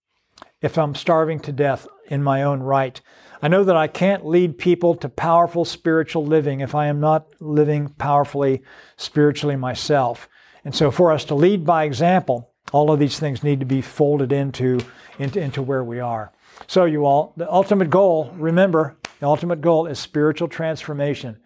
[0.62, 3.00] if I'm starving to death in my own right.
[3.42, 7.28] I know that I can't lead people to powerful spiritual living if I am not
[7.40, 8.64] living powerfully
[8.96, 10.28] spiritually myself.
[10.66, 13.82] And so, for us to lead by example, all of these things need to be
[13.82, 14.80] folded into,
[15.20, 16.34] into, into where we are.
[16.66, 21.38] So, you all, the ultimate goal, remember, the ultimate goal is spiritual transformation.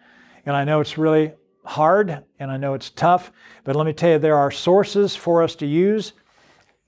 [0.46, 1.34] And I know it's really
[1.64, 3.30] hard and I know it's tough,
[3.64, 6.14] but let me tell you, there are sources for us to use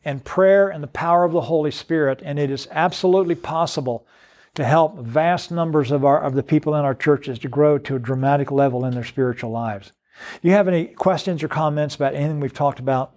[0.05, 4.07] and prayer and the power of the Holy Spirit, and it is absolutely possible
[4.55, 7.97] to help vast numbers of, our, of the people in our churches to grow to
[7.97, 9.93] a dramatic level in their spiritual lives.
[10.43, 13.13] Do you have any questions or comments about anything we've talked about?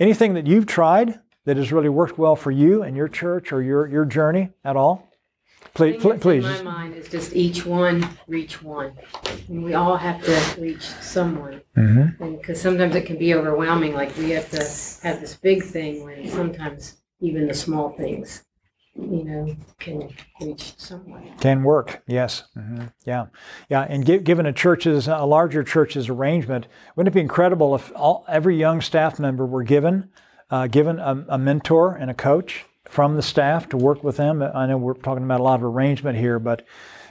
[0.00, 3.62] Anything that you've tried that has really worked well for you and your church or
[3.62, 5.11] your, your journey at all?
[5.74, 6.44] Please, please.
[6.44, 8.92] In my mind is just each one reach one.
[9.48, 11.62] And we all have to reach someone.
[11.76, 12.36] Mm-hmm.
[12.36, 13.94] Because sometimes it can be overwhelming.
[13.94, 14.58] Like we have to
[15.06, 18.42] have this big thing when sometimes even the small things,
[18.94, 20.10] you know, can
[20.40, 21.30] reach someone.
[21.40, 22.44] Can work, yes.
[22.54, 22.86] Mm-hmm.
[23.06, 23.26] Yeah.
[23.70, 23.82] Yeah.
[23.88, 26.66] And gi- given a church's, a larger church's arrangement,
[26.96, 30.10] wouldn't it be incredible if all, every young staff member were given,
[30.50, 32.66] uh, given a, a mentor and a coach?
[32.92, 34.42] From the staff to work with them.
[34.42, 36.66] I know we're talking about a lot of arrangement here, but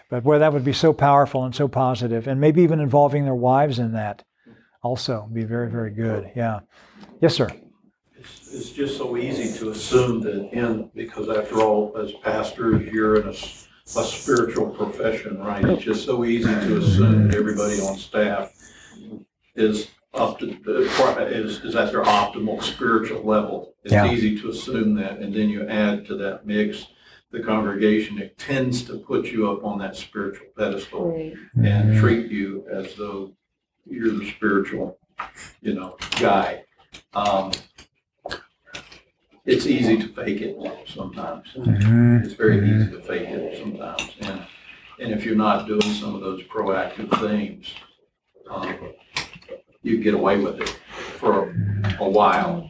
[0.09, 3.35] but boy, that would be so powerful and so positive, and maybe even involving their
[3.35, 4.23] wives in that
[4.83, 6.31] also be very very good.
[6.35, 6.59] Yeah,
[7.19, 7.49] yes, sir.
[8.15, 13.15] It's, it's just so easy to assume that in because after all, as pastors, you're
[13.15, 15.65] in a, a spiritual profession, right?
[15.65, 18.53] It's just so easy to assume that everybody on staff
[19.55, 20.81] is up to the,
[21.27, 23.75] is, is at their optimal spiritual level.
[23.83, 24.11] It's yeah.
[24.11, 26.87] easy to assume that, and then you add to that mix
[27.31, 28.19] the congregation.
[28.19, 31.33] It tends to put you up on that spiritual pedestal right.
[31.55, 31.99] and mm-hmm.
[31.99, 33.31] treat you as though
[33.85, 34.97] you're the spiritual,
[35.61, 36.65] you know, guy.
[37.13, 37.51] Um,
[39.45, 40.57] it's easy to fake it
[40.87, 41.47] sometimes.
[41.55, 42.25] Mm-hmm.
[42.25, 42.81] It's very mm-hmm.
[42.81, 44.45] easy to fake it sometimes, and
[44.99, 47.73] and if you're not doing some of those proactive things.
[48.49, 48.93] Um,
[49.83, 50.69] you get away with it
[51.17, 51.49] for
[51.99, 52.69] a, while,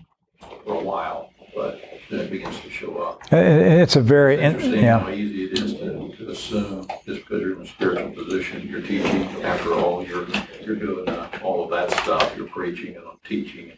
[0.66, 3.22] for a while, but then it begins to show up.
[3.32, 5.00] It's a very it's interesting yeah.
[5.00, 8.82] how easy it is to, to assume just because you're in a spiritual position, you're
[8.82, 9.24] teaching.
[9.44, 10.28] After all, you're
[10.62, 12.34] you're doing uh, all of that stuff.
[12.38, 13.74] You're preaching and teaching,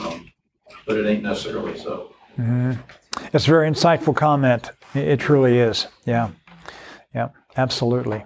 [0.00, 0.30] um,
[0.86, 2.14] but it ain't necessarily so.
[2.38, 2.80] Mm-hmm.
[3.32, 4.70] It's a very insightful comment.
[4.94, 5.86] It truly is.
[6.04, 6.30] Yeah,
[7.14, 8.24] yeah, absolutely.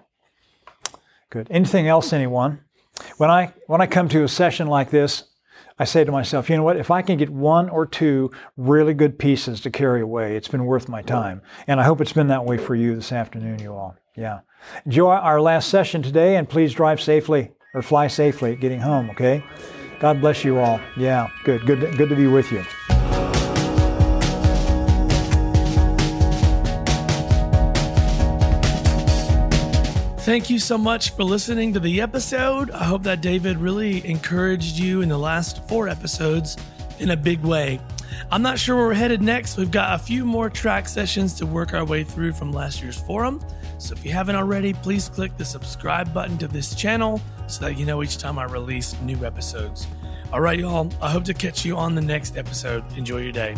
[1.30, 1.48] Good.
[1.50, 2.60] Anything else, anyone?
[3.16, 5.24] When I when I come to a session like this,
[5.78, 6.76] I say to myself, you know what?
[6.76, 10.64] If I can get one or two really good pieces to carry away, it's been
[10.64, 11.40] worth my time.
[11.66, 13.96] And I hope it's been that way for you this afternoon, you all.
[14.16, 14.40] Yeah.
[14.84, 19.10] Enjoy our last session today, and please drive safely or fly safely getting home.
[19.10, 19.44] Okay.
[20.00, 20.80] God bless you all.
[20.96, 21.28] Yeah.
[21.44, 21.64] Good.
[21.64, 21.96] Good.
[21.96, 22.64] Good to be with you.
[30.28, 32.70] Thank you so much for listening to the episode.
[32.72, 36.58] I hope that David really encouraged you in the last four episodes
[36.98, 37.80] in a big way.
[38.30, 39.56] I'm not sure where we're headed next.
[39.56, 43.00] We've got a few more track sessions to work our way through from last year's
[43.00, 43.42] forum.
[43.78, 47.78] So if you haven't already, please click the subscribe button to this channel so that
[47.78, 49.86] you know each time I release new episodes.
[50.30, 50.92] All right, y'all.
[51.00, 52.84] I hope to catch you on the next episode.
[52.98, 53.54] Enjoy your day.